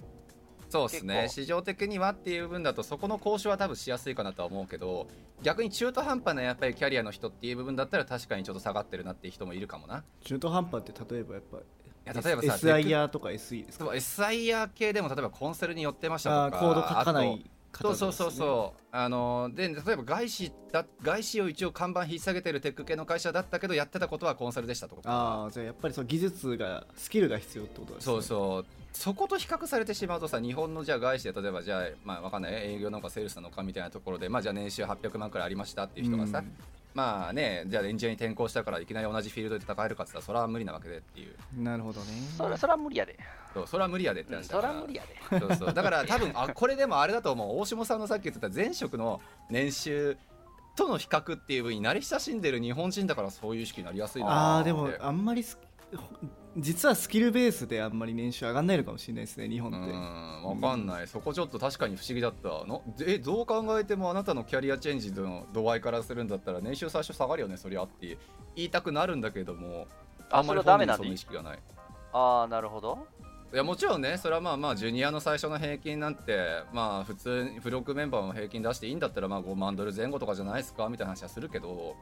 [0.70, 1.28] そうですね。
[1.30, 5.08] 市場的にはっていう部分だとそこの交渉は多分しやすいかなとは思うけど
[5.42, 10.04] 逆に中途半端なやっぱりキャリアの人っていう部分だったら確かにちょっと下がってるなっていう人もいるかもな。
[10.26, 11.62] 中途半端って例えばやっぱい
[12.06, 18.82] や例えばさ SIR とか SE ですか？SIR 系でも例えばコンサルに寄ってましたとかコード書かなあいとそうそうそううそう。
[18.92, 25.02] あので例えば外資だ外資を一応看板引っ提げてるテック系の会社だったけどやってたことはコンサルでしたとか。
[25.06, 28.06] ああじゃあやっぱりその技術がスキルが必要ってことですね。
[28.14, 32.54] そうそうそこと比較されてしまうとさ日本のじゃあ外資で例えばじゃあまあわかんない。
[32.54, 36.54] 営業なのかセールスなのかみたいなところでまあじゃあ年収800万くらいありましたっていう人がさ、うん
[36.94, 41.64] まあねじゃあエンジニアに転向したからいきなり同じフィールドで戦えるかって言ったらそれは無理なわけでっていう。
[41.64, 42.08] なるほどね。
[42.38, 43.18] それそれは無理やで、
[43.54, 44.74] そうそれは無理やでってうん、話だから。
[44.74, 45.40] それは無理やで。
[45.40, 45.74] そうそう。
[45.74, 47.60] だから多分あこれでもあれだと思う。
[47.62, 50.18] 大下さんのさっき言ってた前職の年収
[50.76, 55.58] との比較っていう分に慣れ親しんでる日本人だからそういう意識になりやすいなああでもあんまりス
[56.58, 59.94] 実はスキルベースであんまり年収上がんないのかもしれないですね日本うって。
[59.94, 62.50] んわかんない、そこちょっと確かに不思議だった。
[62.66, 68.18] のえどう考えてもあなたのキャリアチェンジの度合いからするんだったら年収最初下がるよねそりゃって
[68.56, 69.88] 言いたくなるんだけども
[70.30, 71.60] あんまりその意識がない。
[72.14, 73.08] ああなるほど。
[73.54, 81.98] いやもちろんねそれはまあまあジュニアの最初の平均なんてまあ普通に付録メンバーの平均出していいんだったらまあ5万ドル前後とかじゃないですかみたいな話はするけど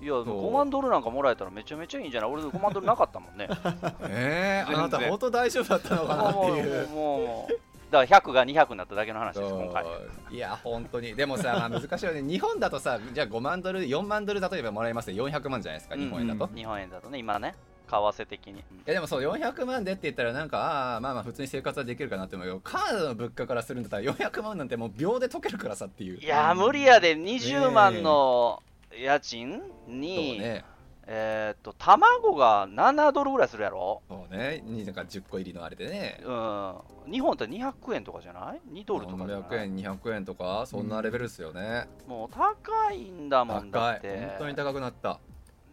[0.00, 0.48] いやそう。
[0.48, 2.30] 5万ドルなんかもらえたらめちゃめちゃいいんじゃない？
[2.30, 3.48] 俺5万ドルなかったもんね。
[4.02, 4.84] えー、全然。
[4.84, 6.88] あなた本当大丈夫だったのかなっていう。
[6.88, 7.52] もう
[7.90, 9.84] だから100が200になっただけの話です今回。
[10.30, 11.14] いや本当に。
[11.14, 12.22] でもさ、まあ、難しいよね。
[12.22, 15.28] 日本だとさじゃあ5万ドル4万ドル例えばもらいますよ。
[15.28, 17.54] 400万じゃないですかうん日本円だと、い日本円だとね今ね。
[17.88, 26.18] 為替的に、やでもそう400万でって言ったらなんかああまあまあ普通に生活はできるかなって思うけどカナダの物価からするんだったら400万なんてもう秒で溶けるからさっていう。
[26.18, 27.16] いやー無理やで。
[27.16, 28.60] 20万の
[28.98, 30.64] 家賃に、ね。
[31.08, 34.02] えーっと卵が7ドルぐらいするやろ？
[34.08, 34.60] そうね。
[34.66, 36.20] になんか10個入りのあれでね。
[36.24, 36.74] うん。
[37.12, 43.98] 日本って200円とかじゃない ?2 ドルとかじゃない？300円200円とかそんなレベルですよね、もう高いんだもんだ高い。
[43.98, 45.20] って本当に高くなった。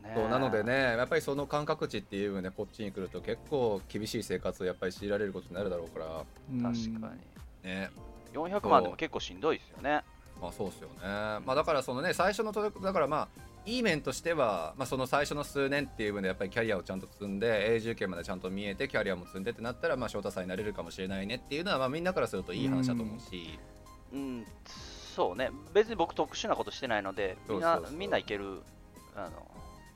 [0.04, 6.24] ねそうなのでねやっぱりその感覚値っていう部分でこっちに来ると結構厳しい生活をやっぱり強いられることになるだろうから。
[6.52, 7.12] うん確か
[7.64, 7.70] に。
[7.70, 7.90] ね。
[8.34, 10.04] 400万でも結構しんどいですよね
[10.42, 10.96] まあそうっすよね。
[11.04, 23.58] まあだからそのね最初のとだからまあいい面としては、まあ、その最初の数年っていう分でやっぱりキャリアをちゃんと積んで永住権までちゃんと見えてキャリアも積んでってなったら、まあ、翔太さんになれるかもしれないねっていうのは、まあ、みんなからするといい話だと思うし、
[24.12, 24.46] うん、
[25.16, 28.62] そうね、別に僕、特殊なことしてないので、みんなみんないける
[29.16, 29.48] あの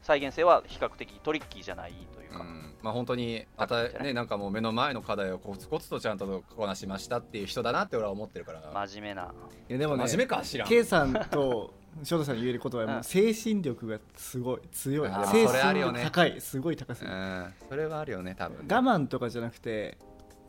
[0.02, 1.94] 再現性は比較的トリッキーじゃない
[2.38, 2.74] か、うん。
[2.82, 9.34] まあ、本当にああた、ね、なんかもう目の前の課題をコツコツとちゃんとこなしましたっていう人だなって俺は思ってるから、真面目な、
[9.70, 10.68] いやでもね真面目か知らん。
[10.68, 11.74] K さんと
[12.04, 13.00] 翔太さんに言えることはもうん。
[13.00, 15.10] う精神力がすごい強い。
[15.10, 15.94] あー精それあるよね。
[15.94, 16.42] 神力高い。
[16.42, 17.18] すごい高すうぎる。
[17.18, 17.54] ん。
[17.70, 18.76] それはあるよね多分ね。
[18.76, 19.98] 我慢とかじゃなくて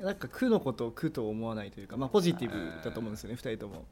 [0.00, 3.84] なんか苦のことを苦と思わないというか、まあ、ポジティブだと思うんですよね、2人とも。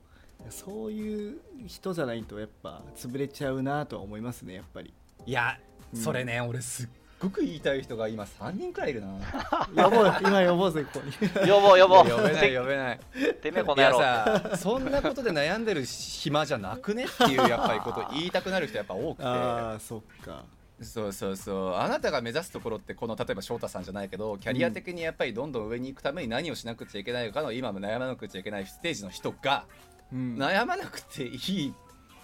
[0.50, 4.92] そういう人じゃないとやっぱ潰れちゃうなとは思いますねやっぱり。
[5.24, 5.58] いや
[5.92, 6.88] うんそれね、俺すっ
[7.18, 9.08] ごく言いたい人が今3人くらいいるな。
[9.74, 11.12] 呼ぼう今呼ぼうぜここに。
[11.50, 13.00] 呼ぼう呼ぼう、呼べない呼べない。
[13.40, 14.04] てめえこいやの野
[14.44, 14.50] 郎。
[14.50, 19.24] さそんなことで悩んでる暇じゃなくねっていうやっぱりこと言いたくなる人やっぱ多くて。
[19.26, 20.44] ああそっか。
[20.82, 21.74] そうそうそう。
[21.74, 29.64] あなたが目指すところってこの例えば翔太さんじゃないけどキャリア的にやっぱりどんどん上に行くために何をしなくちゃいけないかの今も悩まなくちゃいけないステージの人が
[30.12, 30.36] うん。
[30.36, 31.74] 悩まなくていい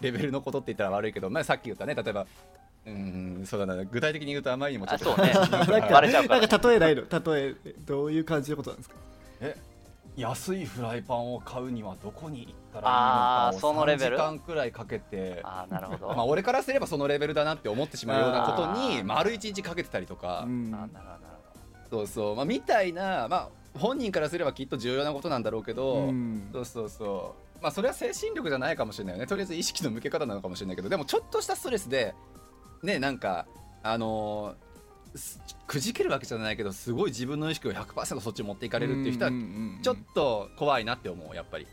[0.03, 2.26] レベルのことって言ったら悪いけど、まあ、さっき言ったね例えば
[2.87, 5.33] うーんそうだな具体的に言うとあまりにもちょっとね。
[5.51, 6.41] なんバレちゃうから。
[6.41, 7.03] かなんか例えないの？
[7.03, 8.97] 例えどういう感じのことなんですか？
[9.41, 9.57] え
[10.16, 19.05] 安いフライパンを買うにはどこに行ったらいいのかをそのレベル？3時間くらいかけてああ、なるほど、まあ俺からすればそのレベルだなって思ってしまうようなことあにー。
[19.05, 21.22] 丸一日かけてたりとか、なるほど、なる
[21.91, 26.49] そうそう、まあ、みたいな、まあ、本人からすればきっと重要なことなんだろうけど、うん。
[26.53, 27.62] そうそうそう。
[27.62, 29.26] まあそれは精神力じゃないかもしれないよね。
[29.26, 32.14] とりあえず意識の向け方なのかもしれないけどでもちょっとしたストレスで
[32.83, 33.47] ねなんか
[33.83, 39.37] あのーすくじけるわけじゃないけどすごい自分の意識を100%そっちに持っていかれるっていう人はんん
[39.76, 41.66] うんちょっと怖いなって思うやっぱり。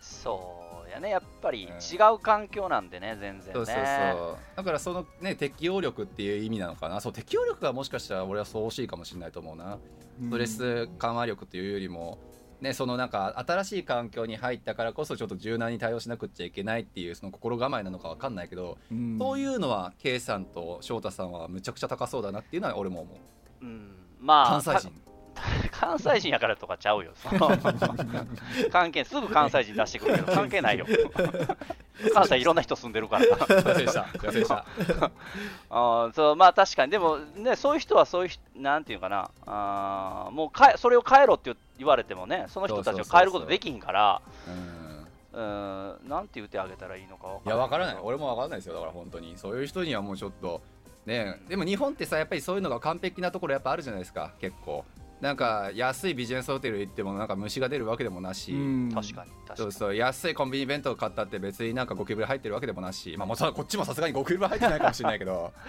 [0.00, 1.72] そうやね、やっぱりうん。
[1.72, 3.52] 違う環境なんでね、全然ね。
[3.54, 4.36] そうそうそう。
[4.56, 7.00] だからそのね適応力っていう意味なのかな。
[7.00, 9.78] そう適応力がもしかしたら俺はそう欲しいかもしれないと思うな。
[10.20, 12.18] ストレス緩和力っていうよりも
[12.60, 19.16] ねそのなんか新しい環境に入ったからこそちょっと柔軟に対応しなくっちゃいけないっていうその心構えなのかわかんないけど、うん。
[19.18, 23.64] そういうのは K さんと翔太さんはむちゃくちゃ高そうだなっていうのは俺も思う。
[23.64, 23.90] うん、
[24.20, 24.90] まあ、関西人。
[24.90, 25.07] た
[25.72, 27.12] 関西人やからとかちゃうよ。
[28.72, 30.86] 関係すぐ関西人出してくるけど、 関係ないよ。
[32.14, 33.24] 関西いろんな人住んでるから。
[35.70, 44.78] あーそうまあ確かに、でもね、そういう人はそういう人、なんていうかな、あーもうかえそれを変えろって言われてもね、その人たちを変えることできひんから、うん
[45.32, 47.96] うん、なんて言ってあげたらいいのかわいや分からない。
[48.02, 48.74] 俺も分からないですよ。
[48.74, 49.36] だから本当に。
[49.36, 50.60] そういう人にはもうちょっと
[51.06, 51.40] ね。
[51.48, 54.32] でも日本ってさやっぱりそういうのが完璧なところやっぱあるじゃないですか。
[54.40, 54.84] 結構
[55.20, 58.92] なんか安いビジネスホテル行ってもなんか虫が出るわけでもなし、うん。
[58.92, 59.58] 確かに、確かに。
[59.58, 63.14] そうそう安いコンビニ弁当買ったって別になんかゴキブリ入ってるわけでもなし。
[63.18, 65.52] まあもちろんこっちもさすがにゴキブリ入ってないかもしれないけど。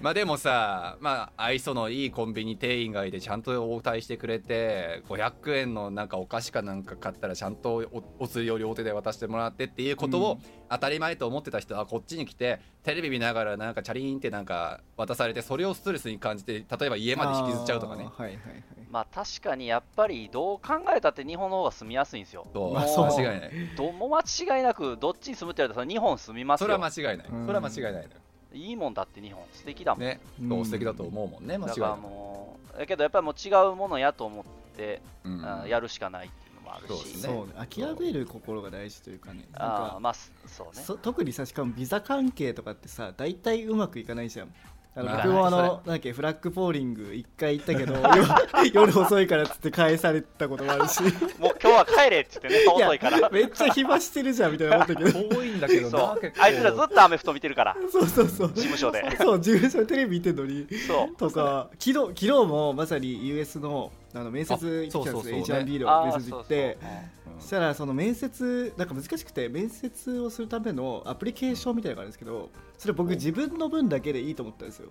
[0.00, 10.40] まあでもさまあ愛想のいいコンビニ店員がいてちゃんと応対してくれて500円のなんかお菓子かなんか買ったらちゃんとおお釣りを両手で渡してもらってっていうことをうん。
[10.68, 18.04] 当たり前と思ってた人はこっちに来てテレビ見ながらなんかチャリーンってなんか渡されてそれをストレスに感じて例えば家まで引きずっちゃうとかね。
[18.04, 22.46] はいはいはいまあ確かにやっぱりどう考えたって日本の方が住みやすいんですよ。
[22.50, 22.72] そう？
[22.72, 23.06] まあそう。
[23.08, 23.50] 間違いない。
[23.76, 24.20] どうも間
[24.56, 26.80] 違いなくどっちに住むって言われたら日本住みますそれよ。
[26.80, 28.08] は間違いないそれは間違いないのよ。
[28.54, 29.44] いいもんだって日本。
[29.52, 30.02] 素敵だもん。
[30.02, 30.18] ね。
[30.40, 30.48] うん。
[30.48, 34.44] そう素敵だと思うもんね間違だからいないもう、だけどやっぱりもう違うものやと思っ
[34.74, 35.64] て、うん。
[35.68, 37.22] やるしかないっていうのもあるし、そうですね。
[37.22, 39.44] そうね諦める心が大事というかね。
[39.52, 40.82] あーまあすそうね。
[40.82, 44.54] そ特にさしかもビザ関係とかってさ大体うまくいかないじゃん
[44.98, 51.02] あのまあ僕もあのなんだっけフラッグポーリング一回行ったけど夜 夜遅いからっつって返されたこともあるし。
[51.38, 53.28] もう今日は帰れって言ってね、遅いから。
[53.28, 55.10] めっちゃ暇してるじゃんみたいな思ったけど。
[55.36, 58.48] 遠いんだけどあいつらずっとアメフト見てるから、そうそうそう。
[58.48, 59.04] 事務所で。
[59.18, 60.66] そう事務所でテレビ見てんのに。
[60.86, 61.16] そう。
[61.16, 65.64] とか昨日昨日もまさに US のあの面接行ってきたんそうですよそうそうね。
[65.64, 66.78] H1B の面接行って
[67.38, 74.88] そしたらその面接なんか難しくて面接をするためのアプリケーションみたいなのがあるんですけどそれ僕自分の分だけでいいと思ったんですよ。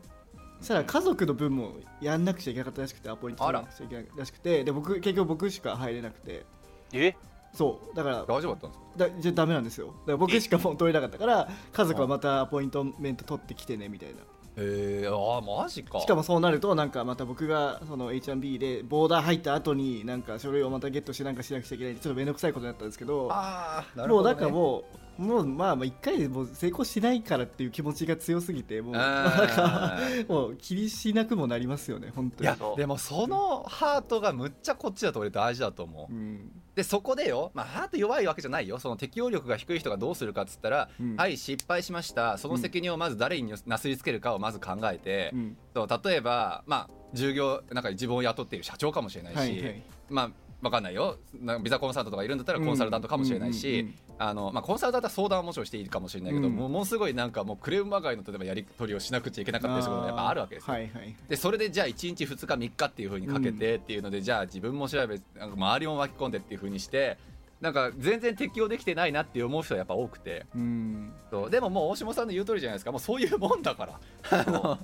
[0.60, 6.46] そしたら家族の分もやんなくちゃいけなかったらしくてアポイント取らなくちゃいけないらしくてで僕結局僕しか入れなくて。
[6.94, 7.16] え？
[7.54, 7.96] そう。
[7.96, 9.16] だから大丈夫だったんですか？
[9.16, 9.88] だじゃダメなんですよ。
[9.88, 14.16] だから僕しかもう取れなかったから家族はまたアポイントメント取ってきてねみたいな
[14.58, 16.00] へえあマジか。
[16.00, 32.44] しかもそうなるとなんかまた僕がその H1B でボーダー入った後になんか書類をまたゲットしてなんかしなくちゃいけないちょっと面倒くさいことになったんですけどああなるほど、ね、もうなんかもうもうまあまあ1回でもう成功しないからっていう気持ちが強すぎてもうなんか もう気にしなくもなりますよね本当に。
[32.44, 38.80] いやでもそのハートがむっちゃこっちだと俺大事だと思う、うん、でそこでよ、まあ、ハート弱いわけじゃないよ。
[38.80, 42.38] その適応力が低い人がどうするかっつったら、うん、はい失敗しました。
[42.38, 50.32] その責任をまず誰になすりつけるかをまず考えて、うん、そう例えばまあ従業なんか自分を雇っている社長かもしれないし、はいはい、まあ
[50.62, 51.18] 分かんないよ。
[51.62, 53.88] ビザコンサルタントとかいるんだったらコンサルタントかもしれないし
[54.18, 67.18] あの、まあ、コンサルタントは相談はもちろんしていいかもしれないけど、うん、もうものすごいなんかもうクレームまがいの例えばやり取りをしなくちゃいけなかったりすることがやっぱあるわけですよ、はいはい、でそれでじゃあ1日2日3日っていうふうにかけてっていうので、うん、じゃあ自分も調べなんか周りも巻き込んでっていうふうにして
[67.62, 71.50] なんか全然適応できてないなって思う人はやっぱ多くて、うん、そう。
[71.50, 72.92] でももう大下さんの言う通りじゃないですか。
[72.92, 74.00] もうそういうもんだか
[74.30, 74.80] ら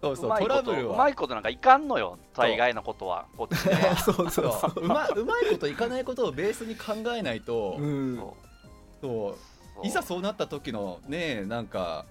[0.00, 0.94] そうそうトラブルは。
[0.94, 3.26] うまいことなんかいかんのよ大概のことは。
[3.36, 3.74] こっちで。
[4.02, 4.80] そうそうそう。
[4.84, 4.88] う。
[4.88, 8.22] まうまいこといかないことをベースに考えないと、うん、
[9.00, 9.36] そ
[9.82, 9.86] う。
[9.86, 12.04] いざそうなった時のねなんか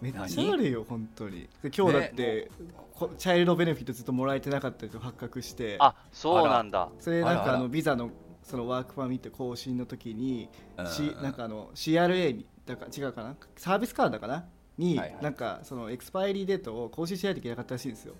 [0.00, 1.48] めっちゃあるよ本当に。
[1.76, 5.76] 今日だって、ね、チャイルドベネフィットずっともらえてなかったと発覚して。
[5.78, 6.90] あそうなんだ。
[7.00, 8.10] それなんかあのビザの
[8.42, 10.48] そのワークパーミット更新の時に、
[10.86, 13.36] しなんかあの CRA にだか違うかな？
[13.56, 14.44] サービスカードかな？
[14.78, 18.14] に、はいはい、なんかそのエクスパイリーデートを更新しないといけなかったらしいんですよ。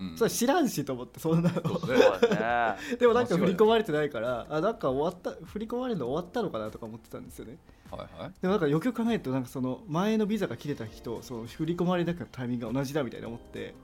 [0.00, 1.62] うん、それ知らんしと思ってそんなの。
[2.98, 7.58] でもなんか振り込まれてないからあなんか終わった振り込まれるの終わったのかなとか思ってたんですよね、
[7.90, 13.74] はいはい、でもなんかよくよく考えるとなんかその前のビザが切れた日とその振り込まれなかったタイミングが同じだみたいな思って。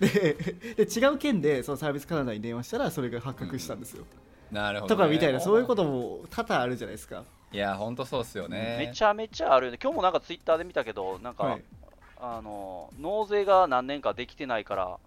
[0.00, 0.36] で
[0.76, 4.04] で違う件でそのサービスカナダに電話したらそれが発覚したんですよ、
[4.50, 8.76] うん、なるほど、ね、とかみたいなそういうことも多々あるじゃないですかいや本当そうっすよね。
[8.78, 9.78] めちゃめちゃあるよね。
[9.82, 11.62] 今日もなんかツイッターで見たけどなんか、はい、
[12.20, 14.98] あの納税が何年かできてないから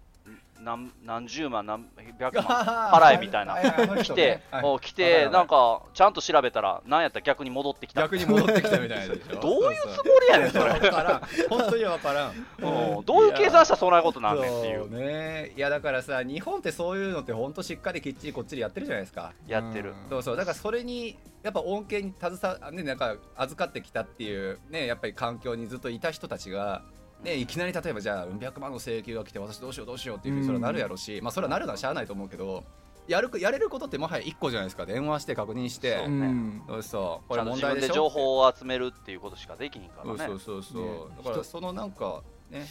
[0.62, 1.86] 何何十万何
[2.18, 2.44] 百万
[2.92, 3.56] 払えみたいな。
[4.02, 8.02] 来て、はい、来てなんかちゃんと調べたら何やったら逆に戻ってきた。
[8.02, 9.36] 逆に戻ってきたみたいでしょ。
[9.40, 10.72] どういうつもりやねんそれ。
[10.72, 11.20] 分からん。
[11.48, 13.04] 本当に分から ん。
[13.04, 14.90] どういう計算したらそんなことなんねんっていう。
[14.90, 15.52] ね。
[15.56, 19.32] いやだからさ日本ってそういうのって本当しっかりきっちりこっちでやってるじゃないですか。
[19.46, 19.94] やってる。
[20.08, 20.36] そうそう。
[20.36, 26.82] だからそれにやっぱ恩恵に携わねなんか預かってきたっていうねやっぱり環境にずっといた人たちが
[27.22, 32.64] ね、いきなり例えばじゃあうん百万の請求が来て私どうしようどうしようっていうふうにそれはなるやろうし、まあそれはなるのはしゃあないと思うけど
[33.08, 35.98] やるやれることってもはや1個じゃないですか電話して確認して。
[35.98, 37.28] そう,、ね、そうそう。
[37.28, 37.94] これ問題でしょ？
[37.94, 40.18] 情報を集めるっていうことしかできひんからね。
[40.18, 40.88] そうそうそう、ね、
[41.24, 42.66] だからそのなんかね。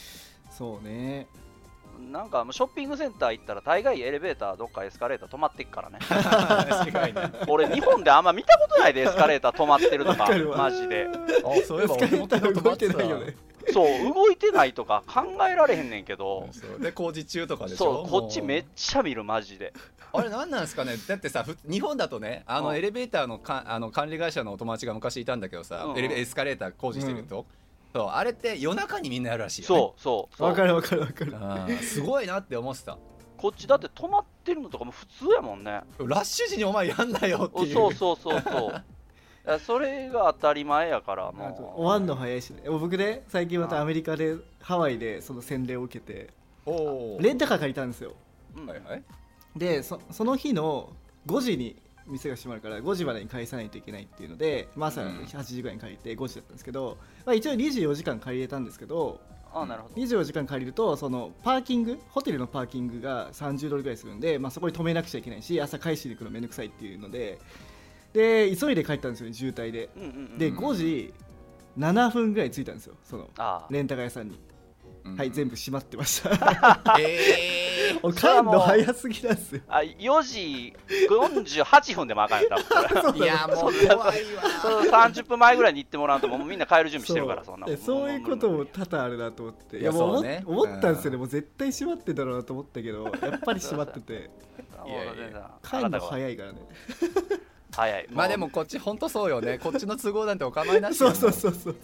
[0.49, 1.27] そうね。
[1.99, 5.99] なんかショッピングセンター行ったら大概エレベーターどっかエスカレーター止まってっからね。
[7.47, 11.07] 俺日本であんま見たことないでエスカレーター止まってるとか マジで。
[11.09, 13.35] あそういえば俺も止まってないよね
[13.73, 16.49] そう動いてないとか考えられへんねんけど。
[16.79, 18.05] で工事中とかでしょ？
[18.05, 19.73] そうこっちめっちゃ見るマジで。
[20.13, 20.95] あれ何なんですかね？
[21.07, 31.77] だってさ日本だとねあのエレベーターのかあの管理会社のお友達が昔いたんだけどさ、うん、エレエスカレーター工事してると、うん、そうあれって夜中にみんなやるらしいよ、ね、そうそうわかるわかるわかる。
[31.77, 32.97] すごいなって思ってた。
[33.37, 35.81] こっちだって止まってるのとかも普通やもんね。
[35.97, 37.73] ラッシュ時にお前やんなよっていう。
[37.73, 38.83] そうそうそうそう
[39.65, 41.81] それが当たり前やからもう。
[41.81, 42.63] 終わんの早いしね。
[42.69, 46.29] 僕ね最近またアメリカでハワイでその洗礼を受けて
[47.19, 48.13] レンタカー借りたんですよ、
[48.55, 49.03] はいはい、
[49.55, 50.93] でそその日の
[51.27, 51.75] 5時に
[52.07, 59.19] 店が閉まるから5時までに返さないといけないっていうので、まあ、朝8時ぐらいに借りて5時だったんですけど、まあ、一応24時間借りれたんですけど
[59.53, 59.95] あなるほど。
[59.95, 67.39] 24時間借りるとそのパーキングホテルのパーキングが30ドルぐらいするんで、まあ、そこに止めなくちゃいけないし朝返しに行くのめんどくさいっていうので
[68.13, 71.13] で急いで帰ったんですよね渋滞で、うんうんうん、で5時
[71.77, 73.29] 7分ぐらい着いたんですよその
[73.69, 74.51] レンタカー屋さんに、うん
[75.03, 76.29] うん、はい全部閉まってました。
[76.99, 79.61] えー、 帰るの早すぎなんですよ。
[79.67, 80.73] あ4時
[81.09, 84.11] 48分でもあかんよ多分 いやもう怖いわ。
[85.09, 89.77] 30分前ぐらいに行ってもらうともうみんな帰る準備してるからそんなそういうことも多々あるなと思って。
[89.77, 94.29] いやもう、ね、思ったんですよね、もう絶対閉まってだろうなと思ったけどやっぱり閉まってて。
[94.85, 95.51] いやいや。
[95.63, 96.59] 帰るの早いからね
[97.71, 98.07] 早い。
[98.11, 99.57] まあでもこっち本当そうよね。
[99.63, 101.75] こっちの都合なんてお構いなしそうそうそうそう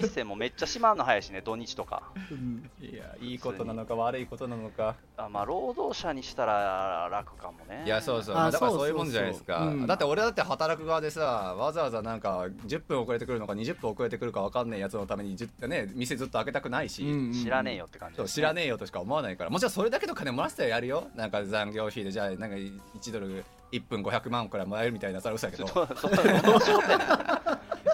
[0.00, 4.96] 店もめっちゃ閉まるの早いしね土日とか、うん、いやいいことなのか悪いことなのか。
[5.16, 7.82] あまあ労働者にしたら楽かもね。
[7.84, 11.20] いやそうそう、まあ、だからそういうもんじゃないですか、うん、だって俺だって働く側でさ
[11.56, 19.50] わざわざなんか10分遅れてくるのか20分遅れてくるか分かんないやつのためにね店ずっと開けたくないし、うんうん、知らねえよって感じ、ね、知らねえよとしか思わないから。
[19.50, 21.08] もちろんそれだけの金もらせたらやるよ。
[21.14, 25.66] なんか残業費でじゃあなんか1ドル1分500万くらいもらえるみたいなそれは嘘やけど。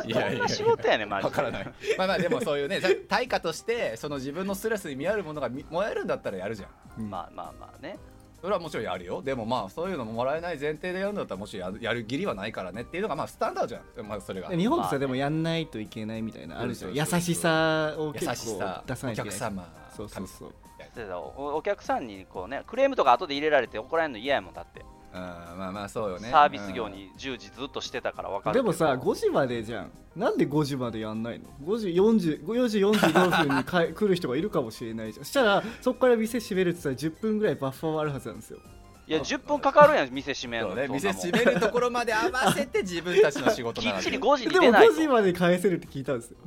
[0.05, 7.99] いやいやいや仕事やねんマジでわからないまあまあでもそういうね対価としてその自分のストレスに見合うものがもらえるんだったらやるじゃんまあまあまあね
[8.41, 20.53] それはもちろんやるよでもまあそういうのももらえない前提でやるんだったらもちろんやるやる義理はないからねっていうのがまあスタンダードじゃんまあそれが日本ってさでもやんないといけないみたいなあるじゃん優しさを結優し構出さないといけない客様そうそうそう
[20.95, 24.85] でおお客さんにこうねクレームとか後で入れられて怒られるの嫌やもんだって、
[25.17, 26.29] うんまあまあそうよね。
[26.31, 29.91] サービス業に従事ずっとしてたから分かるでもさ5時までじゃん。
[30.15, 35.25] なんで5時までやんないの？5時40 4時45分にかえ 来る人がいるかもしれないじゃん。
[35.25, 38.59] そしたらそこから店閉めるって言ったら10分ぐらいバッファーはあるはずなんですよ。
[39.09, 40.75] いや10分かかるやん店閉めんの。
[40.75, 44.95] ね店閉めるところまで合わせて自分たちの仕事 きっちりなわけ5時にでも5出ないと。
[44.95, 46.39] 時まで返せるって聞いたんですよ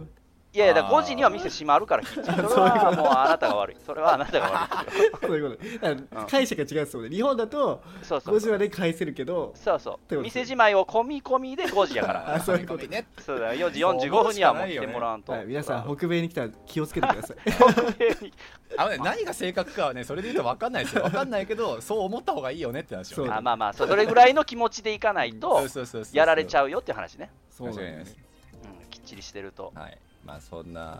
[0.51, 1.03] いやいやだからあー。
[1.03, 3.77] 5時には店閉まるからきっちりそれはもうあなたが悪い。
[3.85, 7.09] それは あなたが悪いそういうことだから解釈が違うんですよね。
[7.09, 8.35] 日本だとそうそう。
[8.35, 10.21] 5時まで返せるけどそうそう。
[10.21, 12.33] 店じまいを込み込みで5時やから。
[12.35, 13.07] あそういうことね。
[13.19, 17.37] そうだ4時45分にはもう来てもらわんと、はい、皆さん北米に来たら気をつけてください。
[18.77, 21.03] あのね何が正確かはねそれで言うと分かんないですよ。
[21.03, 23.29] 分かんないけどそう思った方がいいよねって話よね。
[23.29, 23.37] そう。
[23.37, 28.17] あまあまあそれぐらいの気持ちでいかないとそうそうそうそうやられちゃうよっていう話ね、そうです。
[28.63, 29.71] うん、きっちりしてると。
[29.75, 30.99] はいまあそんな、は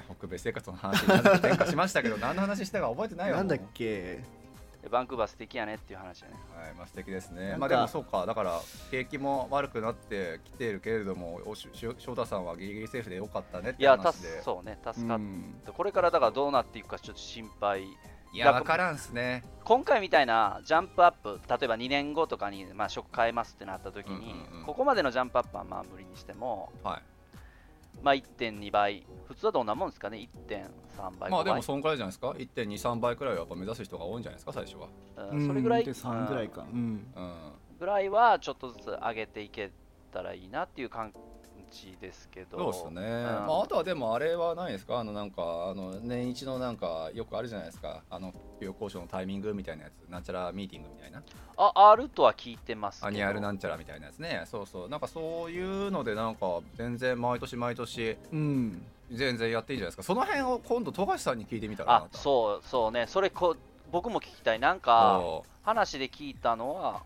[0.00, 4.22] い、北米生活の話に転化しましたけど 何の話したか覚えてないわなんだっけ？
[4.82, 6.34] でバンクーバー素敵やねっていう話やね。
[6.56, 7.54] はいまあ素敵ですね。
[7.58, 8.60] まあでもそうかだから
[8.90, 15.60] 景気も悪くなってきているけれどもおしし翔太さんはギリギリセーフでよかったねっていやた話でそうね助うかっん。
[15.66, 17.84] た、これからだからどうなっていくかちょっと心配。
[18.32, 19.42] いや分からんっすね。
[19.64, 24.20] 今回みたいなジャンプアップ例えば2年後とかに、まあ、職変えますってなった時に、うん
[24.52, 24.66] うんうん。
[24.66, 27.02] ここまでのジャンプアップはまあ無理にしても、はい
[28.02, 29.06] まあ、1.2倍。
[29.26, 31.30] 普通はどんなもんですかね？1.3倍5倍。
[31.30, 34.52] まあでもそんくらいじゃないですか？1.23倍くらいはやっぱ目指す人が多いんじゃないですか？
[34.52, 34.88] 最初は。
[35.32, 36.62] うんそれぐらい、で3ぐらいか。
[36.62, 37.06] うん。
[37.14, 37.34] うん。
[37.78, 39.70] ぐらいはちょっとずつ上げていけ
[40.12, 41.12] たらいいなっていう感
[41.70, 42.72] じですけど。
[42.72, 43.24] そうですね、ん。
[43.24, 44.98] まあ、あとはでもあれはないですか？
[44.98, 48.02] あのなんかあの年一のなんかよくあるじゃないですか。
[48.10, 50.10] あの給与交渉のタイミングみたいなやつ。
[50.10, 51.22] なんちゃらミーティングみたいな。
[51.56, 53.08] ああるとは聞いてますけど。
[53.08, 54.42] annua l なんちゃらみたいなやつね。
[54.46, 54.88] そうそう。
[54.88, 58.82] なんかそういうのでなんか全然毎年毎年うん。
[59.12, 60.02] 全然やっていいじゃないですか。
[60.04, 63.06] その辺を今度富樫さんに聞いてみたらあそうそうね。
[63.08, 63.56] それこ
[63.90, 64.60] 僕も聞きたい。
[64.60, 65.20] なんか
[65.64, 67.02] 話で聞いたのは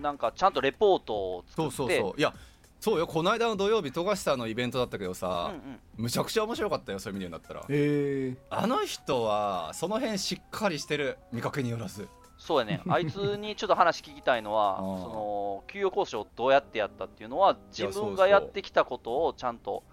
[0.00, 1.76] なんかちゃんとレポートを作って。
[1.76, 2.20] そうそうそう。
[2.20, 2.32] いや
[2.80, 5.78] そうよこの間の土曜日富樫さんのイベントだったけどうんさ、うん。
[6.04, 7.64] むちゃくちゃ面白かったよそれ見るんだったら。
[7.68, 8.36] え。
[8.48, 12.08] あの人はその辺しっかりしてる見かけによらず。
[12.38, 12.80] そうやね。
[12.88, 19.84] あいつにちょっと話聞きたいのは その給与交渉をどうやってやったっていうのは自分がやってきたことをちゃんと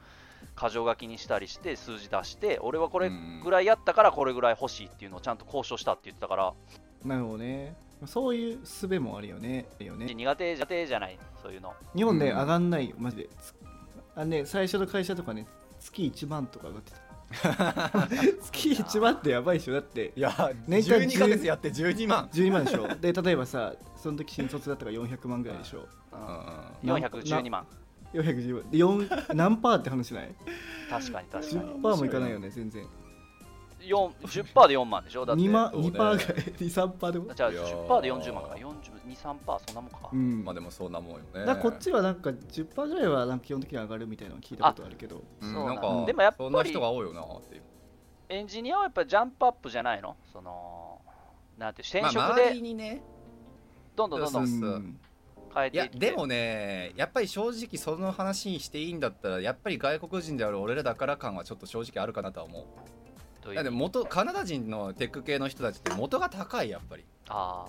[0.58, 3.12] 箇条書きにしたりして数字出して俺はこれ
[3.44, 7.76] ぐらいやったからこれぐらい欲しいっていうのをちゃんと交渉したって言ってたからー、なるほどね。
[8.06, 11.74] そういう術もあるよね苦手苦手じゃないそういうの。
[11.96, 12.38] 日本ね、うん。
[12.38, 13.30] 上がんないよマジで。
[13.42, 13.56] つ
[14.16, 15.48] あね最初の会社とかね
[15.80, 16.98] 月1万とか上がってた。
[18.42, 20.14] 月1万ってやばいでしょだって。
[20.16, 20.30] いや
[20.68, 22.30] 年間12ヶ月やって12万。
[22.32, 22.88] 12万でしょ。
[22.96, 25.88] で例えばさその時新卒だったから400万ぐらいでしょ。
[26.12, 27.66] うん412万。
[28.14, 28.72] 410万。
[28.72, 30.36] で4何パーって話ない？
[30.90, 31.62] 確かに確かに。
[31.62, 32.86] 10パーもいかないよね全然
[33.88, 35.26] 4 10%で4万でしょ？
[35.26, 35.42] だって。
[35.42, 35.88] 2万そうね。
[35.90, 37.34] 2パーぐらい23パーでも？
[37.34, 37.88] じゃあいやー。
[37.88, 38.50] 10%で40万か。
[38.56, 40.44] 423%そんなもんか、うん。
[40.44, 41.24] まあでもそんなもんよね。
[41.34, 45.24] だからこっちはなんか10%ぐらいはなんか基本的に上がるみたいなの聞いたことあるけど。
[45.42, 45.54] うん。
[45.54, 47.62] そうなんなんかでもやっぱりそんな人が多いよなっていう。
[48.30, 50.16] エンジニアはやっぱりジャンプアップじゃないの？
[50.34, 51.02] その
[51.58, 53.02] なんて転まあ職周りでにね。
[53.96, 54.80] どんどんどんどそうんそう。
[54.80, 54.84] い
[55.56, 56.06] 変えていって。
[56.06, 62.66] やでもねやっぱり正直その話にしていいんだったらやっぱり外国人である俺らだから感はちょっと正直あるかなとは思う
[63.48, 63.56] という。
[63.56, 67.04] だって元カナダ人のテック系の人たちって元が高いやっぱり。
[67.30, 67.66] あ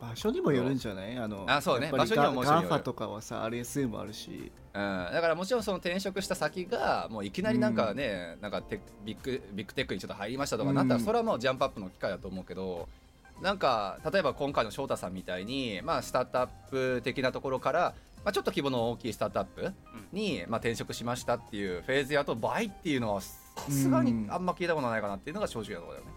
[0.00, 1.16] 場所にもよるんじゃない？
[1.16, 1.90] あのあそうね。
[1.90, 2.68] 場所にももちろんよる。
[2.68, 4.52] GAFA とかはさ RSA もあるし。
[4.74, 12.86] うん、だからもちろんその転職した先がもういきなりなんかね、なんかテビッグビッグテックにちょっと入りましたとかうんなったらそれはもうジャンプアップの機会だと思うけど
[13.40, 17.94] なんか例えば今回の翔太さんみたいに、まあ、スタートアップ的なところから、
[18.24, 19.72] まあ、ちょっと規模の大きいスタートアップ
[20.12, 23.34] に、まあ、転職しましたっていうフェーズやと倍っていうのはさ
[23.70, 26.12] すがにあんま聞いたことないかなっていうのが正直なところだよね。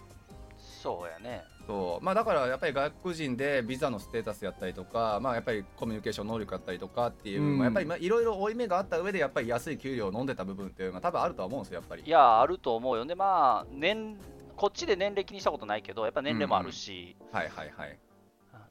[0.57, 1.43] そうやね。
[1.67, 2.03] そう。
[2.03, 7.57] まあ、だからやっぱり外国人でビザのステータスやったりとか、まあ、やっぱりコミュニケーション能力やったりとかっていう、うん。
[7.57, 12.03] まあ、やっぱりまあいろいろ負い目があった上でやっぱり安い給料を飲んでた部分っていうのが多分あるとは思うんですよやっぱり。
[12.03, 13.05] いやあると思うよ。
[13.05, 14.17] ねまあ年
[14.55, 17.99] こっちで年齢気にしたことないけどやっぱ年齢もあるし、はいはいはい。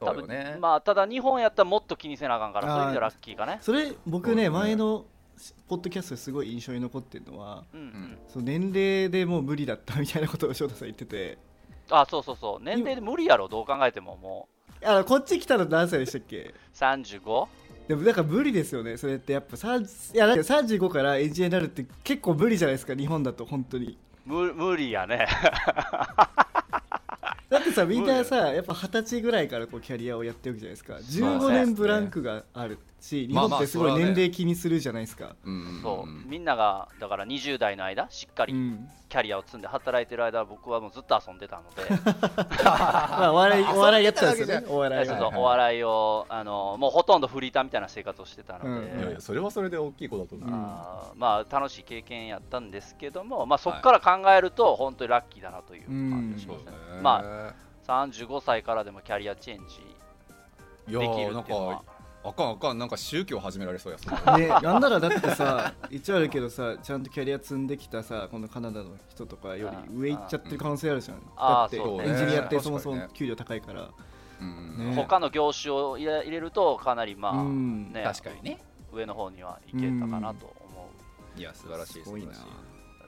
[0.01, 3.59] 多分ねまあただ日本やったらもっと気にせなあかんからそういう意味ではラッキーかね。
[3.61, 4.51] それ僕ね。
[4.51, 5.05] 前の
[5.69, 7.81] ポッドキャストですごい印象に残ってるのはうん。
[7.81, 11.39] うんその年齢でもう無理だったみたいなことを翔太さん言ってて。
[11.91, 12.65] あそうそうそう。
[12.65, 14.49] 年齢で無理やろどう考えてもも
[14.85, 16.37] あのこっち来たの何歳でしたっけ？
[16.39, 17.47] う 35?
[17.89, 19.57] でもなんか無理ですよねそれってやっぱ。
[19.57, 23.99] 3いやか35からエンジニアになるって結構無理じゃないですか日本だと本当に。
[24.25, 25.27] 無無理やね。
[27.49, 31.27] だってさみんなさやっぱ二十歳ぐらいからこうキャリアをやってるわけじゃないですか。
[31.29, 35.51] 15年ブランクがあるし日本ってすごい年齢気にするじゃないですか、う。
[35.51, 38.89] んそうみんながだから20代の間しっかりうん。
[39.11, 41.83] キャリアを積んで働いてる間僕はもうずっと遊んでたので。
[42.63, 44.67] ま笑い お笑いやってたんですよね。
[44.69, 49.01] お笑いそうはそうお笑いをあのもうほとんどフリーターみたいな生活をしてたので、うん。
[49.01, 50.49] いやいやそれはそれで大きい子だと思う、
[51.17, 56.73] まあ楽しい経験やったんですけども、まあ、そこから考えると本当にラッキーだなという感じしますね、
[57.03, 61.77] まあ35歳からでもキャリアチェンジできるっていうのは。
[61.79, 63.99] かあかんあかんなんか宗教始められそうや。
[63.99, 72.09] それね、なんならだってさ 一応あるけどさちゃんとキャリア積んできたさこのカナダの人とかより上行っちゃってる可能性あるじゃん、あだってそうね。
[72.09, 73.89] エンジニアってそもそも給料高いから、
[74.41, 74.91] うん。
[74.91, 74.95] ね。
[74.95, 77.93] 他の業種を入れ入れるとかなりまあ、うん。
[77.93, 78.63] ね確かにね。
[78.93, 80.91] 上の方にはいけたかなと思
[81.37, 82.35] いや素晴らしいすごいな。
[82.35, 82.41] 素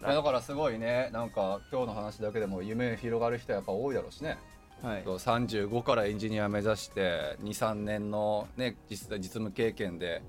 [0.01, 4.39] 晴らだからすごいねなんか今日の話だけでも夢広がる人やっぱ多いだろうしね
[4.83, 5.03] はい。
[5.05, 10.23] そう35からエンジニア目指して23年の、ね、実実務経験で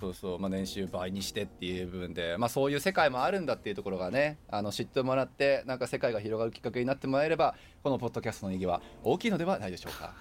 [0.00, 10.14] そうそう、まあ、年収倍にしてっていう部分で、まあ、そういう世界もあるんだっていうところがねあの知ってもらってなんか世界が広がるきっかけになってもらえればこのポッドキャストの意義は大きいのではないでしょうか。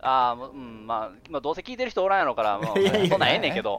[0.00, 3.78] ああもううんまあ、まあどうせ聞いてる人おらんやろから もういやいやそんなんええねんけど。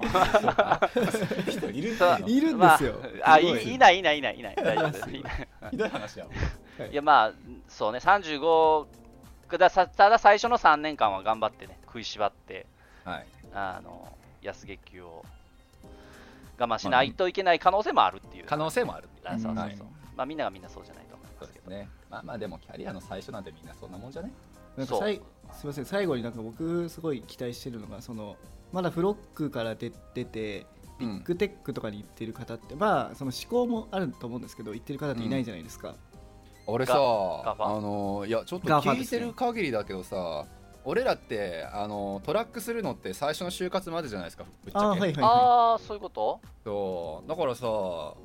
[1.50, 1.91] 人いる
[2.54, 4.00] んですよ、まあ、あいいない。
[4.00, 4.56] いないいないいない。
[4.56, 5.10] 大丈夫です。
[5.10, 6.26] いないひどい話や
[6.91, 6.95] い。
[6.95, 7.34] やまあ
[7.68, 8.86] そうね35
[9.58, 12.66] ださただ最初の3年間は頑張ってね食いしばって
[13.04, 13.28] はい。
[13.54, 14.08] あの
[14.41, 15.26] 安月給を
[16.58, 19.78] 我慢しないといけない可能性もあるっていう、可能性もあるあそうそうそう、はい。
[20.16, 21.45] まあみんながみんなそうじゃないと思いまけど。
[21.45, 21.89] そうですすね。
[22.10, 24.32] まあまあでもキャリアの最初なんてみんなそんなもんじゃね？
[24.78, 24.80] そう。
[24.80, 25.22] なんかさい
[25.54, 28.38] すみません最後になんか僕すごい期待してるのがその
[28.72, 30.66] まだフロックから出出て
[31.00, 35.95] ビッグテックとかに行ってる方って、まあその思考もあると思うんですけど行ってる方っていないじゃないですか、
[36.70, 40.45] 俺さあのいやちょっと聞いてる限りだけどさ
[40.86, 44.86] 俺らってあのトラックするのって最初の就活までじゃないですかぶっちゃけ。
[44.86, 45.28] ああはいはいは
[45.74, 46.39] ああそういうこと？
[46.63, 47.30] そう。
[47.30, 47.67] だからさ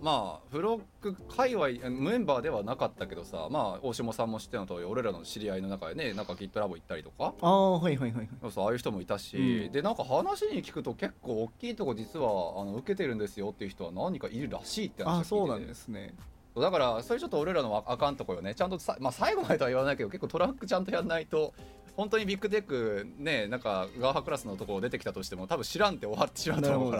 [0.00, 7.24] まあフロック界隈メンバーではなかったけどさまあ大下さんも知っての通り俺らの知り合いの中でねなんか GitLab 行ったりとか。
[7.24, 8.28] いああはいはいはいはい。
[8.40, 9.72] そうそうああいう人もいたし、うん。
[9.72, 12.28] でなんか話に聞くと結構大きいとこ実は
[12.62, 16.14] あの受けてるんですよっていう人は何かいるらしいって話を聞いてあそうなんですね
[16.56, 18.54] だからそれちょっと俺らのあかんとこよね。
[18.54, 21.52] ちゃんとさ、まあ、最後までとは言わないけど結構トラックちゃんとやんないと
[21.96, 26.96] 本当にビッグテックねなんか GAFA クラスのところ出てきたとしても多分知らんって終わってしまうなると思うか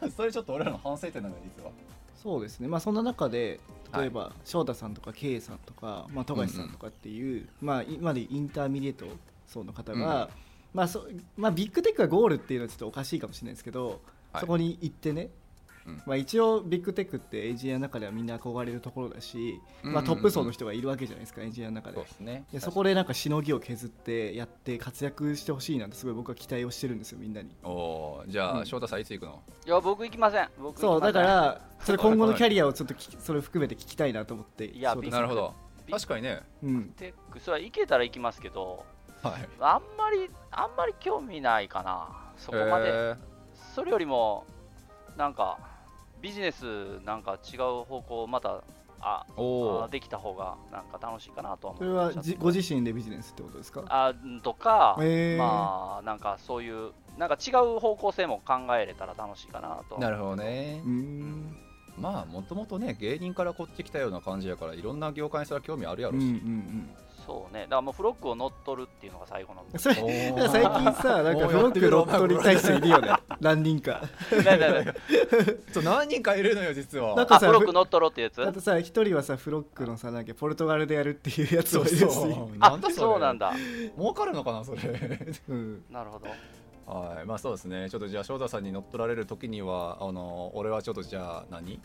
[0.00, 1.70] ら それちょっと俺らの反省点なのよ実は。
[2.14, 2.68] そうですね。
[2.68, 3.60] まあそんな中で
[3.96, 9.06] 例えば、翔太さんとか K さんとか、まあ、富樫さんとかっていう、まあ今で intermediate
[9.46, 10.30] 層の方が、
[10.72, 14.00] まあそまあ、ビッグテックがゴールっていうのはちょっとおかしいかもしれないですけど、
[14.32, 14.40] はい。
[14.40, 15.30] そこに行ってね、
[15.86, 16.02] うん。
[16.06, 21.96] まあ、一応ビッグテックってエンジニアの中ではみんな憧れるところだし、まあ、トップ層の人がいるわけじゃないですかエンジニアの中で。
[21.96, 22.44] そうですね。
[22.52, 27.50] でそこでなんかしのぎを削ってやって活躍してほしいなってすごい僕は期待をしてるんですよみんなに。
[27.62, 28.66] おーじゃあ、うん。
[28.66, 29.42] 翔太さんいつ行くの？
[29.66, 30.48] いや僕行きません。
[30.58, 31.26] 僕そうだ行きません。
[31.26, 35.54] からそれ今後のキャリアをちょっとそれ含めて聞きたいなと思っていやなるほど。
[35.86, 36.40] ビ確かにね。
[36.62, 36.84] うん。
[36.96, 38.86] テックそれは行けたら行きますけど
[39.22, 39.48] はい。
[39.60, 42.08] あんまりあんまり興味ないかな
[42.38, 43.14] そこまで、え
[43.74, 44.46] それよりも
[45.16, 45.58] なんか
[46.24, 46.64] ビジネス
[47.04, 48.62] なんか違う方向また
[49.02, 53.82] あー、おできた方がなんか楽しいかなとは思それはご自身でビジネスってことですか？
[53.88, 55.38] あんとか、へー。
[55.38, 60.80] まあなんかそういうなんか違う方向性も考えれたら楽しいかなとなるほどね。
[60.86, 61.56] うーん。
[61.98, 66.88] まあもともとね芸人からこっち来たような感じやからいろんな業界にそれは興味あるやうんうんうろし、ん
[67.26, 67.62] そうね。
[67.62, 73.12] だからもうフロックを乗っ取るっていうのが最後の最近さ なんかフロック乗っ取りたい人いるよね。
[73.40, 74.02] 何人か。
[75.82, 77.16] 何人かいるのよ実は。
[77.16, 78.42] なんかさあフロック乗っ取ろうってやつ？
[78.42, 82.00] あとさ一人はさフロックのさなんかポルトガルでやるっていうやつそうもいるし。
[82.10, 83.52] そうあなんだそうなんだ。
[83.98, 84.80] 儲かるのかなそれ。
[85.48, 85.84] うん。
[85.90, 86.26] なるほど。
[86.86, 87.26] はい。
[87.26, 87.88] まあそうですね。
[87.88, 91.80] ちょっとじゃあ翔太さんに乗っ取られる時にはあの俺はちょっとじゃあ何？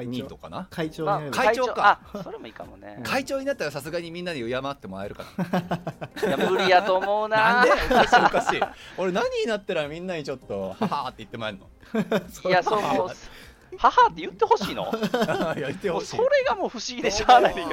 [0.00, 0.66] ニートかな。
[0.70, 1.66] 会長にまあなれば会長。
[1.66, 3.00] かあそれもいいかもね。
[3.04, 6.28] 会長になったらさすがにみんなに敬ってもらえるかな。
[6.28, 7.36] いや無理やと思うな。
[7.36, 7.72] なんで？
[7.72, 8.60] おかしいおかしい。
[8.96, 11.68] 俺何になったらみんなにちょっとははーって言ってもらえるの？
[12.48, 13.10] いやそうもう
[13.78, 14.92] 母って言ってほしいの？
[15.56, 16.06] いや言ってほしい。
[16.16, 17.68] それがもう不思議でしゃあないけど。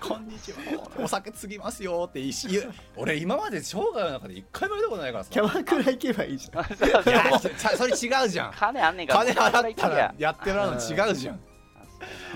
[0.00, 0.58] こんにちは。
[0.98, 2.74] お酒継ぎますよっていいし言う。
[2.96, 5.30] 俺今まで生涯の中で一回も言ったことないからさ。
[5.30, 6.64] キャバクラ行けばいいじゃん。
[6.64, 8.52] それ違うじゃん。
[8.52, 11.40] 金あんねんから金払ったらややってもらうの違うじゃん。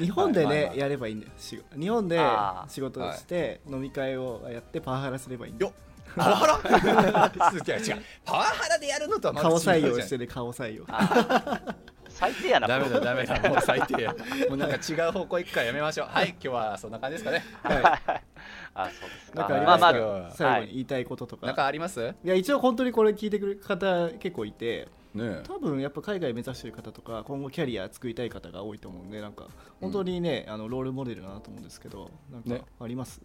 [0.00, 1.32] 日本ではいはいはいねやればいいんだよ。
[1.36, 1.78] 仕事。
[1.78, 2.20] 日本で
[2.68, 5.72] 仕事をして飲み会をやってパワハラすればいいんだよ。
[6.16, 7.74] パワハラ？
[7.76, 8.02] 違う違う。
[8.24, 9.76] パワハラでやるのとはまた違う顔じゃん。
[9.76, 10.84] 採用してね顔採用。
[10.88, 11.60] あ
[12.18, 12.66] 最低やな。
[12.66, 13.38] ダメだダメだ。
[13.48, 14.12] もう最低や。
[14.48, 16.08] もうなんか違う方向行くからやめましょう。
[16.08, 17.44] はい今日はそんな感じですかね。
[17.62, 17.74] は
[18.16, 18.22] い。
[18.74, 19.38] あそうですか。
[19.40, 19.88] なんかありまあま
[20.28, 22.00] あ最後に言いたいこととか、なんかあります？
[22.00, 29.46] ねいや一応本当にこれ聞いてくれる方結構いてえ多分やっぱ海外目指してる方とか今後キャリア作りたい方が多いと思うんでなんか
[29.80, 32.58] 本当にね、あのロールモデルだなと思うんですけどなんね。
[32.58, 33.20] かあります、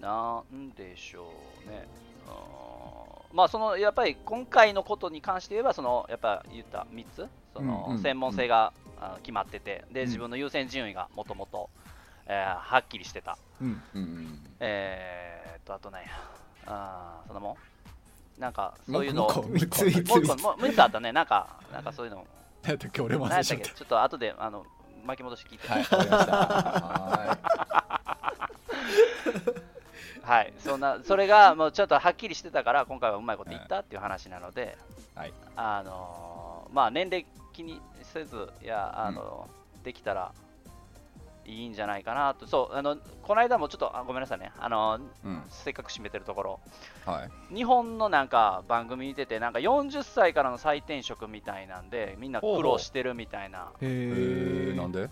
[0.00, 1.30] なんでしょ
[1.66, 1.86] うね。
[2.28, 2.75] あー
[3.36, 8.72] まあそのやっぱり今回のことに関して言えばそのやっぱ言った3つその専門性が、
[9.22, 10.06] 決まっててでうん。
[10.06, 11.68] 自分の優先順位がもともと
[12.26, 13.36] はっきりしてた。
[13.60, 13.82] うん。
[13.94, 16.10] うんうんえー、っとあとね
[16.66, 17.58] あーそんなも
[18.38, 18.40] ん。
[18.40, 21.12] なんかそういうのもうもう一個もう3つあったね。
[21.12, 22.26] なんかなんかそういうの
[22.62, 24.64] 何だっけ俺もちゃっったちょっと後であの
[25.04, 25.68] 巻き戻し聞いて。
[25.68, 25.74] た。
[25.74, 27.38] は
[29.60, 29.66] い
[30.26, 34.76] ははい、そんな それがもうちょっとはっきりしてたから今回はうまいこと言ったっていう話なので、
[35.14, 35.32] はい。
[35.56, 39.48] あのーまあ年齢気にせずいやあの、
[39.84, 40.32] できたら
[41.44, 42.46] いいんじゃないかなと。
[42.48, 44.50] そうあのこの間もちょっとあごめんなさいね。
[44.58, 45.42] あのいうん。
[45.48, 46.60] せっかく締めてるところ。
[47.06, 47.54] はい。
[47.54, 53.68] 日本のなんか番組見ててなんか40歳からの再転職みたいなんでみんな苦労してるみたいな。
[53.80, 55.08] へなんで？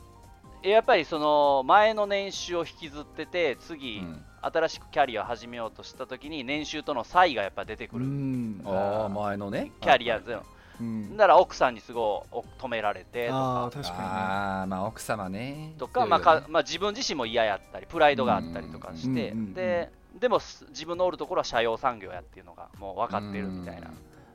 [0.65, 8.63] えやっぱりその前の年収を引きずっててう次、ん新しくキャリアを始めようとした時に年収との差異がやっぱ出てくうる、ん。
[8.65, 9.73] ああ前のね。
[9.81, 10.43] キャリアゼロ。
[10.81, 11.17] うん。
[11.17, 13.39] なら奥さんにすごい止められてとか。
[13.39, 15.75] ああ確かああまあ奥様ね。
[15.79, 19.39] とか、まあかまあ、自分自身も嫌やったりプライドがあったりとかして、うん。
[19.39, 19.45] うん。
[19.45, 19.47] うん。
[19.49, 23.91] うんででもす自分のおるところは社用産業やっていうのがもう分かってるみたいな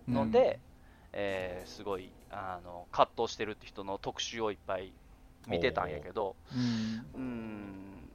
[0.07, 0.59] にので、
[1.13, 4.91] えーすごいあの葛藤してるって人の特集をいっぱい
[5.47, 6.35] 見てたんやけど
[7.15, 7.21] うん。
[7.21, 8.09] うん。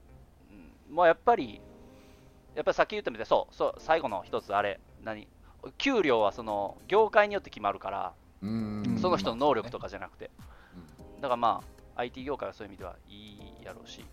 [0.91, 1.63] まあやっぱり
[2.55, 5.29] やっぱりさっき言ったみたいにそうそう最後の一つあれ何？
[5.79, 8.99] 給料はその業界によって決まるから、うん。
[9.01, 10.31] その人の能力とかじゃなくて、
[11.17, 11.21] うん。
[11.23, 11.63] だからま
[11.97, 14.05] あ IT 業界はそういう意味ではいいやろうし、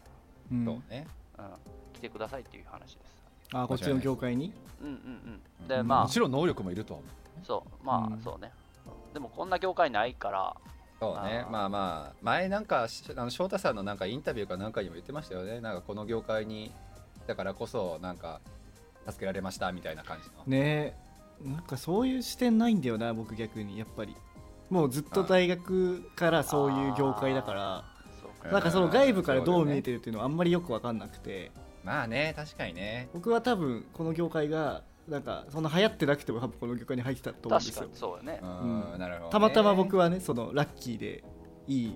[0.52, 0.66] うん。
[0.66, 1.08] そうね。
[1.38, 1.46] うん、
[1.94, 3.24] 来てくださいっていう話です。
[3.54, 4.54] あーこっちの業界に？
[4.82, 5.68] うんうんうん。
[5.68, 7.12] でまもちろん能力もいるとは思う。
[7.42, 7.86] あそう。
[7.86, 8.22] まあ、うん。
[8.22, 8.52] そうね。
[9.14, 10.56] でもこんな業界ないから。
[11.02, 11.46] そうね。
[11.52, 15.60] まあまあ前なんかしあの翔太さんのなんかインタビューかなんかにも言ってましたよね。
[15.60, 16.72] なんかこの業界に
[17.28, 18.42] だからこそなんか
[19.08, 21.12] 助けられましたみたいな感じの、ねえ
[21.44, 24.16] なんかそういう視点ないんだよな僕逆にやっぱり。
[24.70, 27.84] もうずっと大学からそういう業界だから。
[28.52, 31.52] なんかその外部からどう見えてるっていうのはあんまりよく分かんなくて。
[31.84, 33.10] まあね確かにね。
[33.14, 38.40] 僕は多分この業界がなんかそんな流行ってなくても多分この業界に入ってたと思うんです確かよにそうよね。
[38.42, 41.24] うん、うんなるほど、ね、たまたま僕はねそのラッキーで
[41.68, 41.96] いい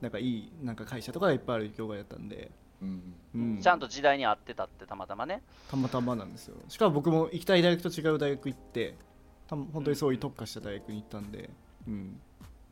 [0.00, 2.50] なんかいいなんか会社とかがいっぱいある業界だったんで、
[2.82, 5.42] うんうん、ちゃんと時代に合ってたってたまたまね。
[5.70, 6.56] たまたまなんですよ。
[6.68, 8.94] しかも僕も行きたい大学と違う大学行って
[9.46, 11.50] た本当にそういう特化した大学に行ったんで、
[11.86, 12.20] うん、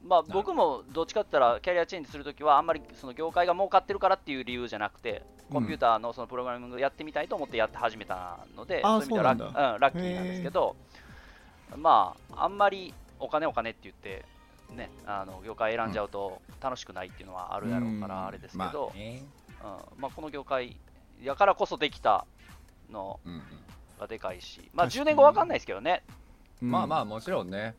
[0.07, 10.76] まあ僕もどっちかって言ったらキャリアチェンジするときはあんまりその業界が儲かってるからっていう理由じゃなくてコンピューターのそのプログラミングやってみたいと思ってやって始めたので、そういう意味ではラッ,、そうなんうん、ラッキーなんですけど
[11.76, 14.24] まああんまりお金お金って言って
[14.74, 18.09] ねあの業界選んじゃうと楽しくないっていうのはあるやろうかうん。
[18.09, 19.22] らあれですけまど、あね
[19.64, 20.00] うん。
[20.00, 20.76] まあ、この業界
[21.22, 22.26] やからこそできた
[22.90, 23.42] のうんうん。
[23.98, 25.06] がでかいし、まあ、10確かに。
[25.06, 26.02] 年後わかんないですけどね、
[26.60, 27.74] まあまああもちろんね。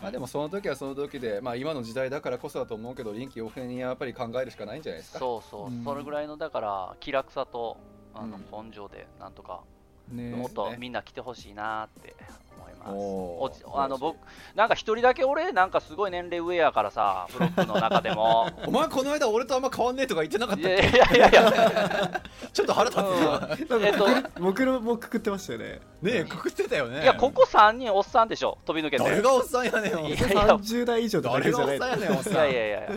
[0.00, 5.18] まあでもその時はその時でまあ今の時代だからこそだと思うけど臨機応変にやっぱり考えるしかないんじゃないですか。
[5.18, 5.84] そうそう、うん。
[5.84, 7.76] それぐらいのだから気楽さと
[8.14, 8.68] あのうん。
[8.68, 9.62] 根性でなんとか
[10.08, 12.14] ねもっとみんな来てほしいなって
[12.62, 13.64] 思います。
[13.66, 14.16] おあの僕
[14.54, 18.48] なんか一人だけ俺なんかすごい年齢上やからさブロックの中でも。
[18.66, 21.52] お前この間俺とあんま変わんねえとか言ってなかっいたっやいやいやいや。
[21.52, 23.48] け ちょっと腹立つな
[23.86, 24.06] えっと
[24.40, 25.80] 僕のもくくってましたよね。
[26.02, 27.02] ねえくくってたよね。
[27.02, 29.04] いやここ3人おっさんでしょ飛び抜けて。
[29.04, 32.34] 誰がおっさんやねんいやいや30代以上誰けじゃないがおっさんやねんおっいさん。
[32.34, 32.88] やいやいやいや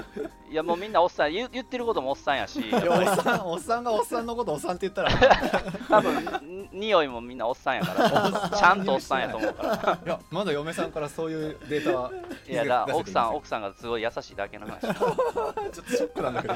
[0.51, 1.31] いやもうみんなおっさん。
[1.31, 2.59] 言う言ってることもおっさんやし。
[2.61, 5.09] いやおっさんおっさんがおっさんのことおっさんって言ったら。
[5.89, 8.49] 多分ん匂いもみんなおっさんやから。
[8.57, 12.11] ちゃんとおっさんやと思うからいやまだ嫁さんからそういうデータは
[12.47, 14.81] いやだ奥さん奥さんがすごい優しいだけの話。
[14.81, 16.55] ちょっとショックなんだけど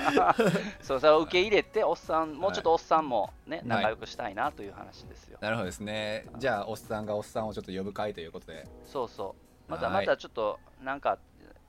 [0.82, 3.68] そうそれを受け入れておっさんもうちょっとおっさんもね、い。
[3.68, 6.26] 仲良くしたいなという話ですよ、なるほどですね。
[6.38, 8.68] じゃあおっさんがおっさんをちょっと呼ぶ会ということで。
[8.86, 9.36] そうそ
[9.68, 9.72] う。
[9.72, 10.06] またはい。
[10.06, 11.18] またちょっとなんか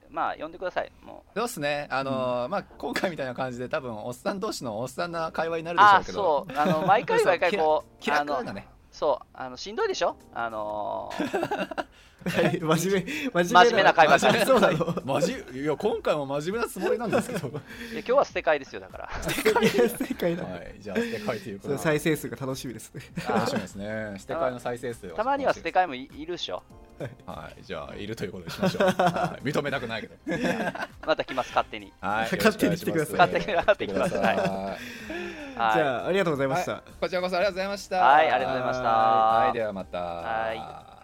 [0.09, 0.93] まあ呼んでください。
[1.03, 1.87] もそうっすね。
[1.91, 6.19] あのーまあ今回みたいな感じで多分おっさん同士のおっさんな会話になるうでしょああうけど。
[6.19, 6.59] そう。
[6.59, 10.17] あの毎回毎回こう 気楽なねそうあのしんどいでしょ？
[10.33, 11.87] あのー。
[12.25, 14.19] 真面目真真面目な会話。
[14.19, 15.03] 真面目そうなの。
[15.05, 17.49] マジいや今回も真面目なつもりなんですけど。
[17.49, 17.61] はいや
[17.93, 19.11] 今日は捨て替えですよだから。
[19.23, 19.53] 正
[20.15, 22.95] 解だ、いじゃあ捨て替えということ再生数が楽しみです。
[22.95, 24.15] ね楽しみですね。
[24.19, 26.63] 捨て替えの再生数をたまには捨て替えもいいるでしょ。
[27.25, 30.15] はいじゃあいるということにしましょう、はい、認めたくないけど。
[31.07, 31.93] また来ます勝手に。
[32.01, 33.17] はい勝手に来てください。
[33.17, 34.37] 勝手に勝手に来てください。
[34.37, 34.79] ははい
[35.57, 36.83] じゃあありがとうございました、い。
[37.01, 37.97] こちらこそありがとうございました。
[37.97, 38.85] はいありがとうございました。
[38.85, 39.99] はいはいではまた。
[39.99, 41.00] はい